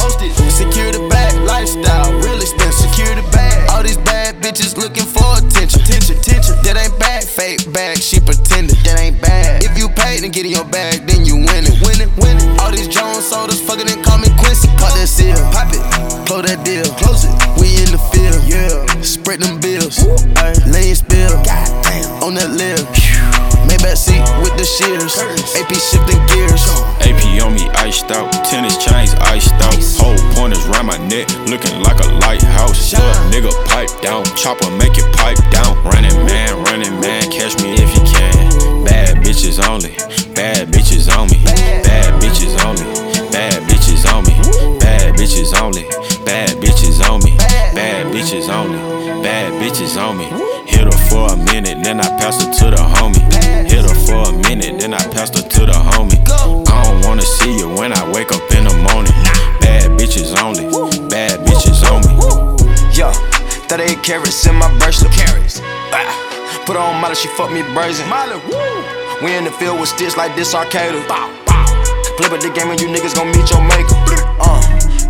[7.36, 8.78] Fake bag, she pretended.
[8.88, 9.64] That ain't bad.
[9.64, 11.76] If you paid and get in your bag, then you win it.
[11.84, 12.48] Win it, win it.
[12.60, 14.72] All these Jones sodas fucking and call me Quincy.
[14.80, 15.84] Pop that seal, pop it,
[16.26, 17.36] close that deal, close it.
[17.60, 19.02] We in the field, yeah.
[19.04, 20.00] Spread them bills,
[20.40, 20.72] ayy.
[20.72, 22.80] Lane spill, goddamn, on that lip.
[22.80, 23.55] Maybach
[23.94, 25.14] seat with the shears,
[25.54, 26.66] AP shifting gears.
[27.06, 29.78] AP on me iced out, tennis chains iced out.
[30.02, 32.94] Whole pointers round my neck, looking like a lighthouse.
[32.94, 35.78] Little nigga pipe down, chopper make it pipe down.
[35.84, 38.86] Running man, running man, catch me if you can.
[38.86, 39.94] Bad bitches only,
[40.34, 41.44] bad bitches on me.
[41.84, 42.90] Bad bitches only,
[43.30, 44.34] bad bitches on me.
[44.80, 45.84] Bad bitches only,
[46.26, 47.38] bad bitches on me.
[47.76, 48.80] Bad bitches only,
[49.22, 50.55] bad bitches on me.
[50.76, 53.24] Hit her for a minute, then I pass her to the homie.
[53.72, 56.20] Hit her for a minute, then I pass her to the homie.
[56.68, 59.16] I don't wanna see you when I wake up in the morning.
[59.64, 60.68] Bad bitches only,
[61.08, 62.14] bad bitches on me.
[62.92, 63.12] Yo,
[63.72, 65.12] 38 carats in my bracelet.
[65.12, 65.62] Carats.
[65.92, 66.12] Ah.
[66.66, 68.08] Put her on Molly, she fuck me brazen.
[68.10, 69.06] Molly, woo.
[69.24, 70.92] We in the field with sticks like this arcade.
[71.08, 71.66] Bow, bow.
[72.18, 73.96] Flip it the game and you niggas gon' meet your maker.
[74.40, 74.60] Uh,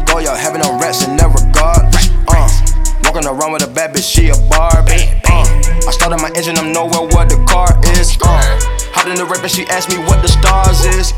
[0.06, 1.95] go y'all having them rats in that regard.
[3.16, 5.08] Walking around with a bad bitch, she a Barbie.
[5.24, 5.48] Uh,
[5.88, 8.18] I started my engine, I'm nowhere where the car is.
[8.22, 8.44] Uh,
[8.92, 11.14] hopped in the rap and she asked me what the stars is.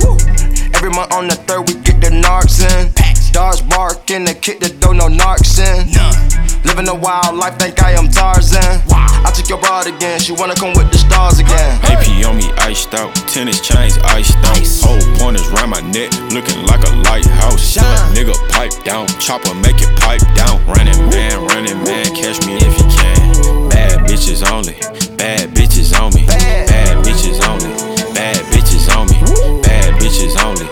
[0.75, 2.93] Every month on the third, we get the narcs in.
[3.33, 6.46] Dogs barking, they kick the door, no narcs in.
[6.67, 8.83] Living a wild life, think I am Tarzan.
[8.91, 11.79] I took your broad again, she wanna come with the stars again.
[11.87, 14.59] AP on me iced out, tennis chains iced out.
[14.83, 17.77] Whole pointers round my neck, looking like a lighthouse.
[18.11, 20.59] Nigga pipe down, chopper make it pipe down.
[20.67, 23.69] Running man, running man, catch me if you can.
[23.69, 24.75] Bad bitches only,
[25.15, 27.71] bad bitches on me, bad bitches only,
[28.13, 29.19] bad bitches on me,
[29.63, 30.67] bad bitches only,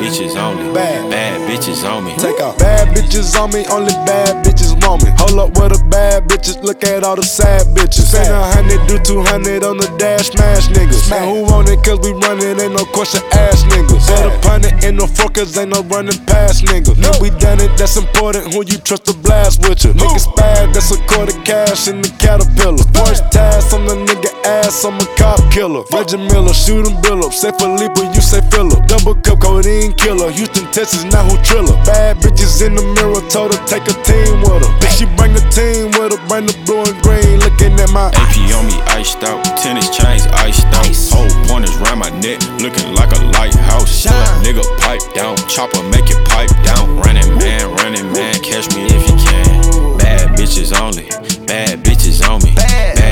[0.00, 1.04] bitches only, bad
[1.44, 2.16] bitches on me.
[2.16, 2.58] Take off.
[2.58, 5.10] Bad bitches on me, only bad bitches want me.
[5.20, 8.08] Hold up with the bad bitches, look at all the sad bitches.
[8.08, 11.10] Spend a hundred, do two hundred on the dash, smash niggas.
[11.10, 11.84] Man, who want it?
[11.84, 14.00] Cause we running, ain't no question, ass niggas.
[14.00, 16.96] Set a punnet in no focus, ain't no running past niggas.
[16.96, 17.12] No.
[17.20, 18.54] We done it, that's important.
[18.54, 19.92] Who you trust to blast with you?
[19.92, 22.80] Niggas bad, that's a quarter cash in the caterpillar.
[22.96, 25.84] First task on the nigga ass, I'm a cop killer.
[25.92, 27.32] Reggie Miller, shoot him, Billup.
[27.32, 28.86] Say Felipe, you say Phillip.
[28.88, 30.30] Double cup, codeine killer.
[30.30, 31.76] Houston, Texas, now who triller?
[31.84, 34.72] Bad bitches in the mirror, told her take a team with her.
[34.82, 37.40] If she bring the team with her, bring the blue and green.
[37.40, 40.88] Looking at my AP on me iced out, tennis chains iced out.
[41.12, 44.06] Whole pointers round my neck, looking like a lighthouse.
[44.44, 46.96] Nigga pipe down, chopper make it pipe down.
[46.98, 49.98] Running man, running man, catch me if you can.
[49.98, 51.08] Bad bitches only,
[51.46, 53.09] bad bitches on me, bad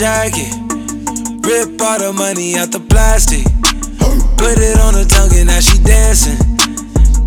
[0.00, 0.48] jacket.
[1.44, 3.44] Rip all the money out the plastic.
[4.40, 6.40] Put it on her tongue and now she dancing.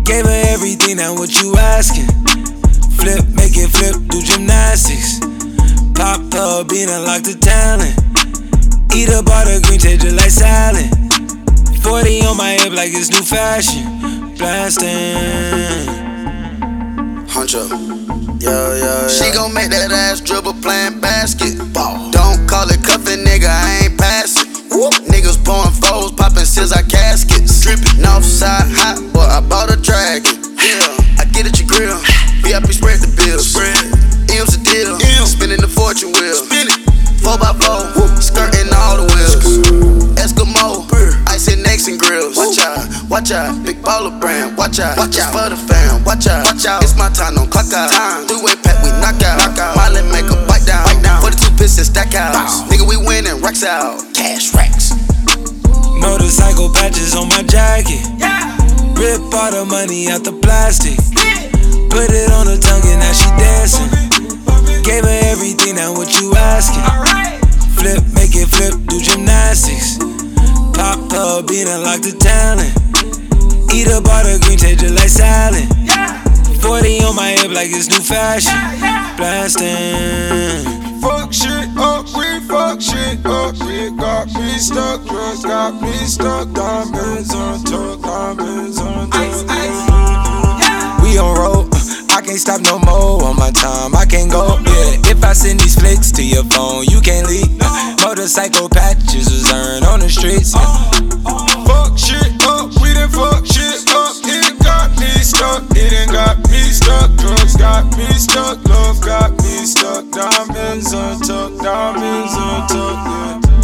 [0.02, 2.10] Gave her everything, now what you asking?
[2.98, 5.22] Flip, make it flip, do gymnastics.
[5.94, 7.94] Pop up, bean unlock the talent.
[8.90, 10.90] Eat up all the green, taste it like salad.
[11.78, 13.86] 40 on my hip like it's new fashion.
[14.34, 15.86] Blasting.
[17.30, 17.70] Huncho.
[18.42, 19.06] Yeah, yeah, yeah.
[19.06, 22.13] She gon' make that ass dribble playing basketball.
[22.34, 24.50] Don't call it cuffin', nigga, I ain't passing.
[25.06, 27.62] Niggas pouring foes, popping scissor caskets.
[27.62, 30.42] Drippin' Northside hot, boy, I bought a dragon.
[30.58, 31.94] Yeah, I get at your grill.
[32.42, 33.46] VIP spread the bills.
[33.46, 33.78] Spread.
[34.34, 34.98] M's a deal.
[35.30, 36.34] Spinning the fortune wheel.
[36.34, 36.84] Spin it.
[37.22, 39.62] 4x4, skirting all the wheels.
[40.18, 40.84] Eskimo,
[41.30, 42.36] icing necks and grills.
[42.36, 44.58] Watch out, watch out, big baller brand.
[44.58, 46.02] Watch out, watch out for the fam.
[46.04, 46.82] Watch out, watch out.
[46.82, 47.94] It's my time, don't clock out.
[47.94, 48.26] Time.
[48.26, 49.38] Three-way pack, we knock out.
[49.38, 49.76] Knock out.
[49.78, 50.48] Miley make a bite down.
[50.48, 50.53] Bite
[51.64, 51.72] down.
[51.72, 52.34] 42 pistons stack out.
[52.68, 54.00] Nigga, we winning, racks out.
[54.14, 54.92] Cash racks.
[55.96, 58.04] Motorcycle patches on my jacket.
[59.00, 60.96] Rip all the money out the plastic.
[61.90, 63.88] Put it on her tongue and now she dancing.
[64.84, 66.84] Gave her everything, now what you asking?
[67.76, 69.98] Flip, make it flip, do gymnastics.
[70.76, 72.72] Pop up, bean unlock the talent.
[73.72, 75.64] Eat up all the green, taste it like salad.
[76.60, 78.52] 40 on my hip like it's new fashion.
[79.16, 80.83] Blasting.
[81.04, 83.54] Fuck shit up, we fuck shit up.
[83.60, 86.50] It got me stuck, drugs got me stuck.
[86.54, 91.02] Diamonds on top, diamonds on top.
[91.02, 91.68] We on road.
[92.08, 93.94] I can't stop no more on my time.
[93.94, 94.56] I can't go.
[94.64, 97.52] Yeah, if I send these flicks to your phone, you can't leave.
[98.00, 100.54] Motorcycle patches was earned on the streets.
[100.56, 100.90] Oh,
[101.26, 101.64] oh.
[101.68, 104.16] Fuck shit up, we done fuck shit up.
[104.24, 107.12] It got me stuck, it ain't got me stuck.
[107.20, 110.10] Drugs got me stuck, love got me stuck.
[110.10, 113.54] Diamonds on top, diamonds on top, yeah.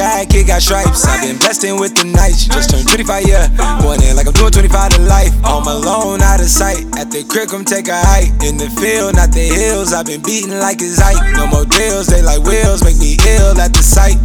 [0.00, 1.04] Jacket got stripes.
[1.04, 2.48] I've been blessed with the nights.
[2.48, 3.52] Just turned 25, yeah.
[3.84, 5.28] Going in like I'm doing 25 to life.
[5.44, 6.88] Home alone, out of sight.
[6.96, 8.32] At the crib, come take a hike.
[8.40, 9.92] In the field, not the hills.
[9.92, 11.20] I've been beating like it's height.
[11.36, 12.80] No more deals, they like wheels.
[12.80, 14.16] Make me ill at the sight.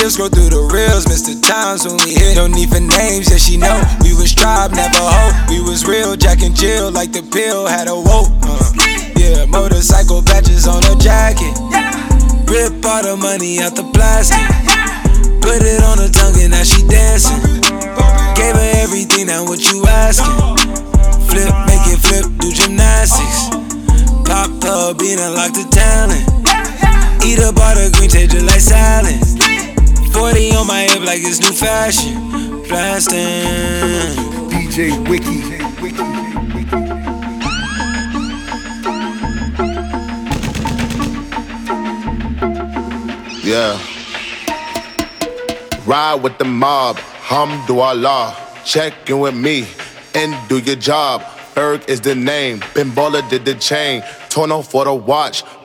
[0.00, 1.04] Still scroll through the reels.
[1.04, 1.36] Mr.
[1.44, 2.32] Times when we hit.
[2.32, 3.84] No need for names, yeah, she know.
[4.00, 5.36] We was tribe, never hope.
[5.52, 6.88] We was real, Jack and Jill.
[6.88, 8.32] Like the pill had a woke.
[8.40, 8.64] Uh,
[9.20, 11.52] yeah, motorcycle patches on her jacket.
[12.48, 14.40] Rip all the money out the plastic.
[15.44, 17.60] Put it on her tongue and now she dancing.
[18.40, 20.32] Gave her everything, now what you asking?
[21.28, 23.52] Flip, make it flip, do gymnastics.
[24.24, 26.24] Pop up, bean unlock the talent.
[27.20, 29.69] Eat up all the green, taste it like salad.
[30.12, 32.62] 40 on my hip like it's new fashion.
[32.68, 33.18] Blasting.
[34.50, 35.40] DJ Wiki.
[43.42, 43.80] Yeah.
[45.86, 48.36] Ride with the mob, hamdulillah.
[48.64, 49.66] Check in with me
[50.14, 51.24] and do your job.
[51.56, 52.60] Erg is the name.
[52.60, 54.02] Pinballer did the chain.
[54.28, 55.42] Turn off for the watch.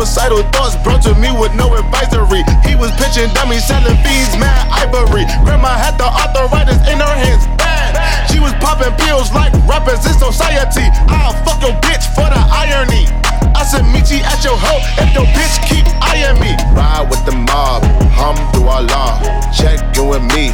[0.00, 2.40] Suicidal thoughts brought to me with no advisory.
[2.64, 5.28] He was pitching dummies, selling fiends, mad ivory.
[5.44, 8.24] Grandma had the arthritis in her hands, bad.
[8.32, 10.88] She was popping pills like rappers in society.
[11.04, 13.12] I'll fuck your bitch for the irony.
[13.54, 16.56] I said, meet you at your hoe if your bitch keep eyeing me.
[16.74, 17.82] Ride with the mob,
[18.12, 19.20] hamdulillah.
[19.52, 20.50] Check in with me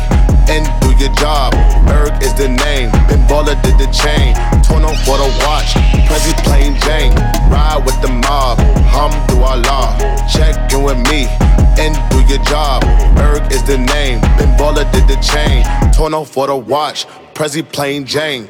[0.48, 1.52] and do your job.
[1.86, 4.34] Berg is the name, Bimbola did the chain.
[4.62, 5.74] Torno for the watch,
[6.06, 7.14] Prezi plain Jane.
[7.50, 8.58] Ride with the mob,
[8.90, 9.96] hamdulillah.
[10.30, 11.26] Check in with me
[11.78, 12.82] and do your job.
[13.14, 15.64] Berg is the name, Bimbola did the chain.
[15.92, 18.48] Torno for the watch, Prezi plain Jane.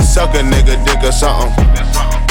[0.00, 2.29] Suck a nigga, dig or something.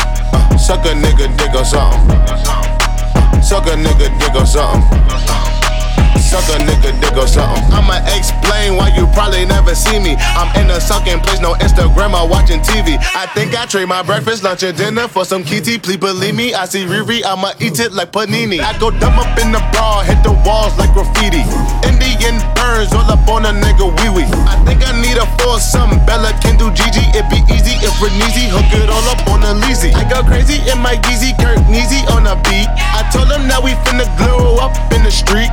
[0.70, 3.42] Suck a nigga, dig or something.
[3.42, 5.59] Suck a nigga, dig or something.
[6.30, 7.58] Suck a nigga dick or something.
[7.74, 10.14] I'ma explain why you probably never see me.
[10.38, 13.02] I'm in a sunken place, no Instagram or watching TV.
[13.18, 15.80] I think I trade my breakfast, lunch, and dinner for some kitty.
[15.80, 18.62] Please believe me, I see Riri, I'ma eat it like panini.
[18.62, 21.42] I go dumb up in the bra, hit the walls like graffiti.
[21.90, 24.30] Indian burns all up on a nigga wee wee.
[24.46, 25.98] I think I need a foursome.
[26.06, 29.58] Bella can do Gigi, it be easy if Reneezy hook it all up on a
[29.66, 29.90] leasy.
[29.98, 32.70] I go crazy in my Yeezy, Kirk Neezy on a beat.
[32.94, 35.50] I told them that we finna glow up in the street.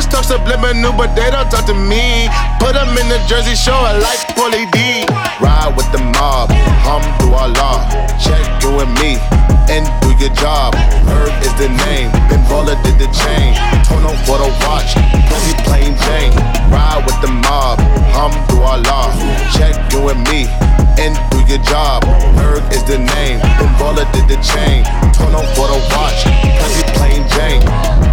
[0.00, 2.28] Rappers talk subliminal, but they don't talk to me.
[2.58, 5.04] Put them in the Jersey Shore like Paulie D.
[5.44, 6.48] Ride with the mob,
[6.80, 7.84] hamdulillah.
[8.16, 9.20] Check in with me
[9.68, 10.74] and do your job.
[11.04, 13.52] Herb is the name, Bimbola did the chain.
[13.84, 14.96] Torno for the watch,
[15.28, 16.32] Prezi plain Jane.
[16.72, 17.78] Ride with the mob,
[18.16, 19.12] hamdulillah.
[19.52, 20.48] Check in with me
[20.96, 22.04] and do your job.
[22.40, 24.80] Herb is the name, Bimbola did the chain.
[25.12, 26.24] Torno for the watch,
[26.56, 28.09] Prezi plain Jane.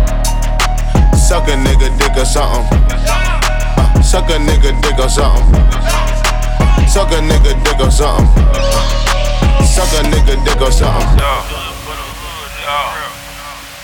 [1.27, 2.79] Suck a nigga dick or something.
[2.87, 5.59] Uh, suck a nigga dick or something.
[6.87, 8.45] Suck a nigga dick or something.
[9.67, 11.19] Suck a nigga dick or something.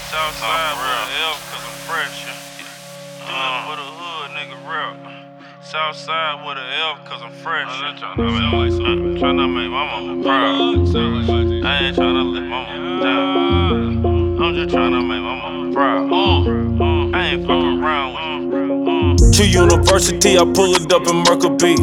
[0.08, 2.24] Southside with an L, cause I'm fresh.
[3.28, 4.96] Uh, with a hood, nigga, rap.
[5.62, 7.68] Southside with an L, cause I'm fresh.
[7.68, 10.96] I'm trying to make my mama proud.
[11.66, 14.13] I ain't trying to let my mama down.
[14.40, 16.12] I'm just trying to make my mama proud.
[16.12, 18.83] Uh, I ain't fucking around with you.
[19.34, 21.24] To university, I pull it up in
[21.58, 21.76] B.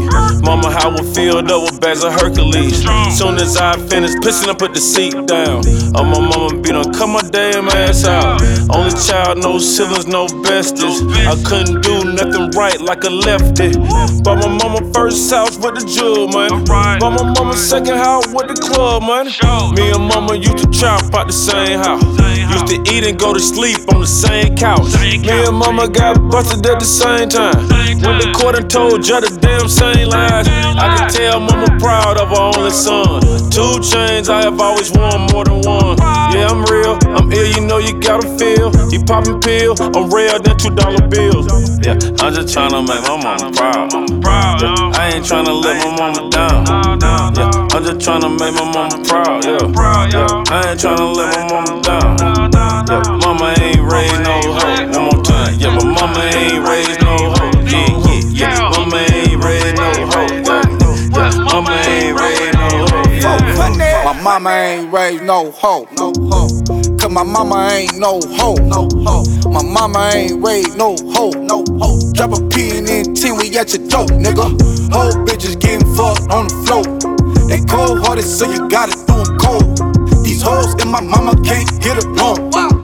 [0.45, 2.79] Mama, how I filled up with bags of Hercules.
[3.19, 5.67] Soon as I finish pissing, I put the seat down.
[5.97, 8.41] Oh, my mama be done cut my damn ass out.
[8.71, 11.03] Only child, no siblings, no besties.
[11.27, 13.75] I couldn't do nothing right like a lefty.
[14.23, 16.65] Bought my mama first house with the jewel, man.
[17.01, 19.27] Bought my mama second house with the club, man.
[19.75, 22.05] Me and mama used to trap out the same house.
[22.51, 24.95] Used to eat and go to sleep on the same couch.
[25.01, 27.40] Me and mama got busted at the same time.
[27.41, 30.47] Went the court and told judge the damn same lies.
[30.49, 33.21] I can tell mama proud of her only son.
[33.51, 35.97] Two chains, I have always worn more than one.
[36.33, 38.73] Yeah, I'm real, I'm ill, you know you gotta feel.
[38.93, 41.49] You poppin' pill, I'm rare than two dollar bills.
[41.85, 43.93] Yeah, I'm just tryna make my mama proud.
[44.63, 46.65] Yeah, I ain't tryna let my mama down.
[47.37, 49.45] Yeah, I'm just tryna make my mama proud.
[49.45, 49.61] Yeah,
[50.13, 52.17] yeah, I ain't tryna let my mama down.
[52.89, 54.89] Yeah, mama ain't raised no hoe.
[54.89, 55.59] One more time.
[55.59, 56.80] Yeah, my mama ain't raised
[64.11, 66.49] My mama ain't raised no hoe, no hoe.
[66.99, 69.25] Cause my mama ain't no hoe, no hoe.
[69.49, 72.13] My mama ain't raised no hoe, no hoe.
[72.15, 74.51] Drop a P and then 10, we at your door, nigga.
[74.93, 76.83] Whole bitches getting fucked on the floor.
[77.47, 80.25] They cold hearted, so you gotta do them cold.
[80.25, 82.80] These hoes and my mama can't get along.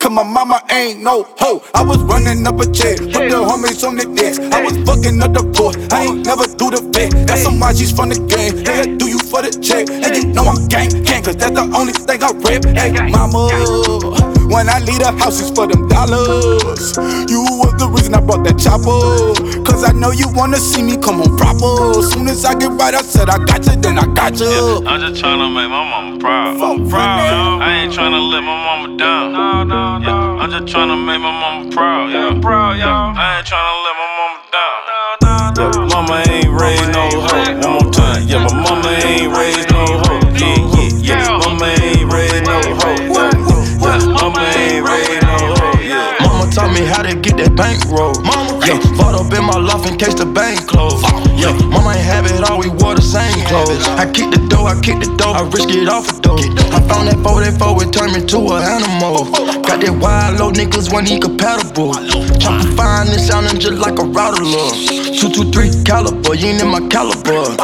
[0.00, 1.60] Cause my mama ain't no hoe.
[1.74, 4.40] I was running up a check, put the homies on the desk.
[4.54, 7.26] I was fucking up the court, I ain't never do the vet.
[7.26, 8.62] That's some why she's from the game.
[8.62, 9.90] They'll do you for the check.
[9.90, 12.64] And you know I'm gang, gang, cause that's the only thing I rip.
[12.78, 13.50] Hey, mama,
[14.48, 16.96] when I leave the houses for them dollars.
[17.28, 19.36] You was the reason I bought that chopper.
[19.64, 22.02] Cause I know you wanna see me come on proper.
[22.02, 24.48] Soon as I get right, I said I got you, then I got you.
[24.48, 26.58] Yeah, I'm just tryna make my mama proud.
[26.58, 27.60] Fuck proud.
[27.62, 29.32] I ain't tryna let my mama down.
[29.32, 30.06] No, no, no.
[30.06, 32.10] Yeah, I'm just tryna make my mama proud.
[32.10, 33.14] Yeah, proud, yeah.
[33.16, 34.17] I ain't tryna let my mama
[47.78, 48.14] bankroll.
[48.22, 51.04] Mama, yeah, bought up in my loft in case the bank closed.
[51.38, 53.86] Yeah, mama ain't have it all, we wore the same clothes.
[53.88, 56.38] I kicked the door, I kicked the door, I risk it off a door.
[56.74, 59.30] I found that 44, it turned me to an animal.
[59.62, 61.94] Got that wild low niggas, one incompatible.
[62.38, 64.74] Chop find fine, it sounding just like a router love.
[65.18, 67.54] 223 caliber, you ain't in my caliber.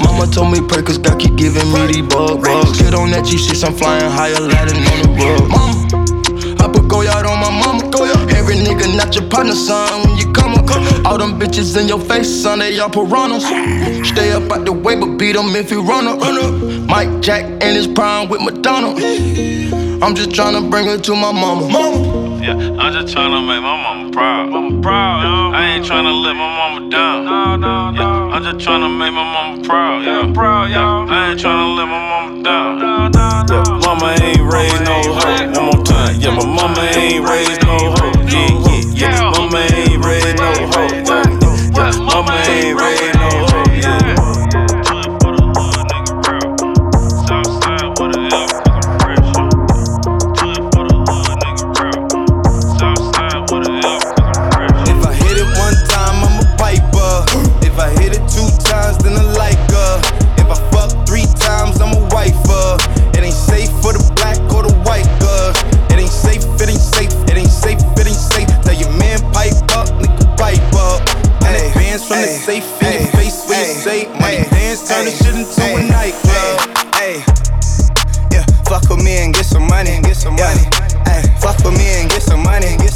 [0.00, 2.78] Mama told me pray, cause God keep giving me these bug bugs.
[2.78, 5.48] Get on that G6, I'm flying higher, Aladdin on the rug.
[5.50, 5.74] Mama,
[6.62, 7.69] I put go out on my mom
[9.10, 10.70] not your partner, son, when you come up.
[11.04, 13.44] All them bitches in your face, son, they all piranhas.
[14.06, 16.20] Stay up out the way, but beat them if you run up.
[16.86, 18.94] Mike Jack and his prime with Madonna.
[20.02, 21.68] I'm just trying to bring her to my mama.
[21.68, 22.30] mama.
[22.40, 24.50] Yeah, I'm just trying to make my mama proud.
[24.50, 25.54] Mama proud.
[25.54, 27.24] I ain't trying to let my mama down.
[27.24, 28.00] No, no, no.
[28.00, 30.04] Yeah, I'm just trying to make my mama proud.
[30.04, 31.06] Yeah, proud, yeah.
[31.10, 32.78] I ain't trying to let my mama down.
[32.78, 33.54] No, no, no.
[33.54, 35.52] Yeah, mama ain't raised no hoe.
[35.52, 36.20] One more time.
[36.20, 37.69] Yeah, my mama ain't raised no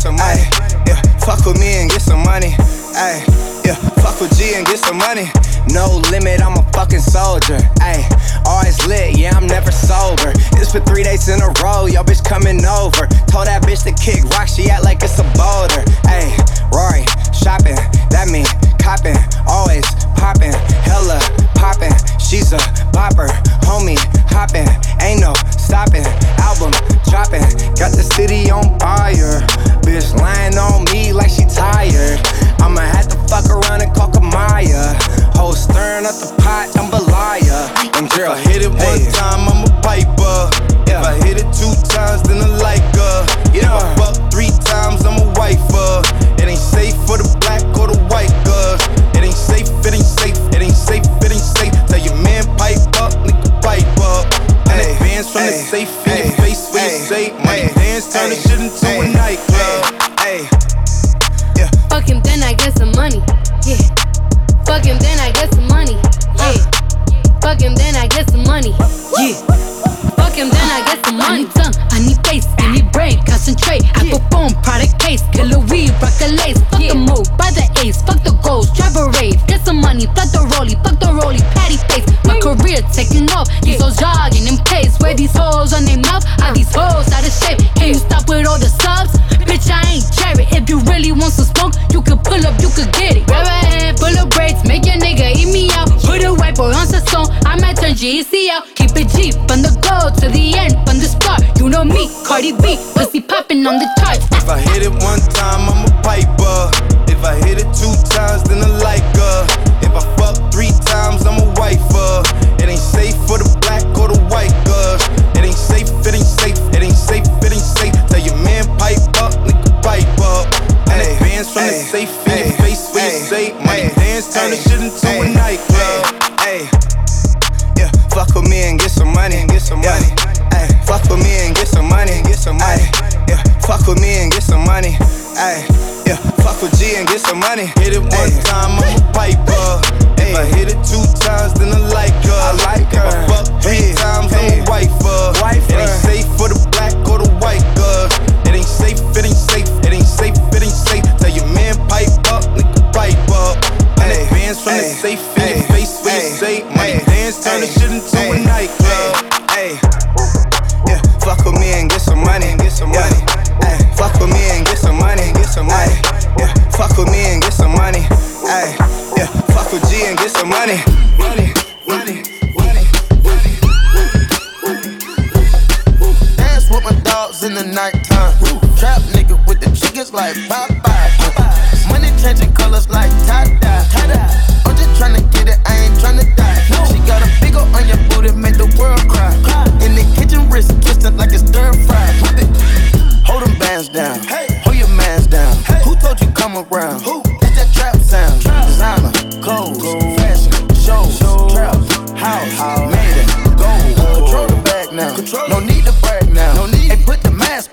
[0.04, 0.44] some money.
[0.86, 2.50] Yeah, fuck with me and get some money.
[2.92, 3.24] Ayy,
[3.64, 3.74] yeah,
[4.04, 5.32] fuck with G and get some money.
[5.74, 7.58] No limit, I'm a fucking soldier.
[7.82, 8.06] Ayy,
[8.46, 10.30] always lit, yeah, I'm never sober.
[10.54, 13.10] This for three days in a row, yo bitch coming over.
[13.26, 15.82] Told that bitch to kick rock, she act like it's a boulder.
[16.06, 16.30] Ayy,
[16.70, 17.02] Rory,
[17.34, 17.74] shopping,
[18.14, 18.46] that mean
[18.78, 19.18] copping,
[19.50, 19.82] always
[20.14, 20.54] popping,
[20.86, 21.18] hella
[21.58, 21.90] popping.
[22.22, 22.62] She's a
[22.94, 23.26] bopper,
[23.66, 23.98] homie,
[24.30, 24.70] hopping,
[25.02, 26.06] ain't no stopping.
[26.38, 26.70] Album
[27.10, 27.42] dropping,
[27.74, 29.42] got the city on fire.
[29.82, 32.22] Bitch lying on me like she tired.
[32.64, 34.96] I'ma have to fuck around and call Kamaya.
[35.36, 37.70] Hoes stirring up the pot, I'm a liar.
[37.92, 39.43] And girl, hit it one time.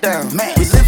[0.02, 0.34] down.
[0.34, 0.81] Man.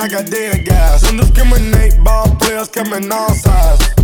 [0.00, 1.10] I got dead guys.
[1.10, 3.99] Indiscriminate ball players coming all sides.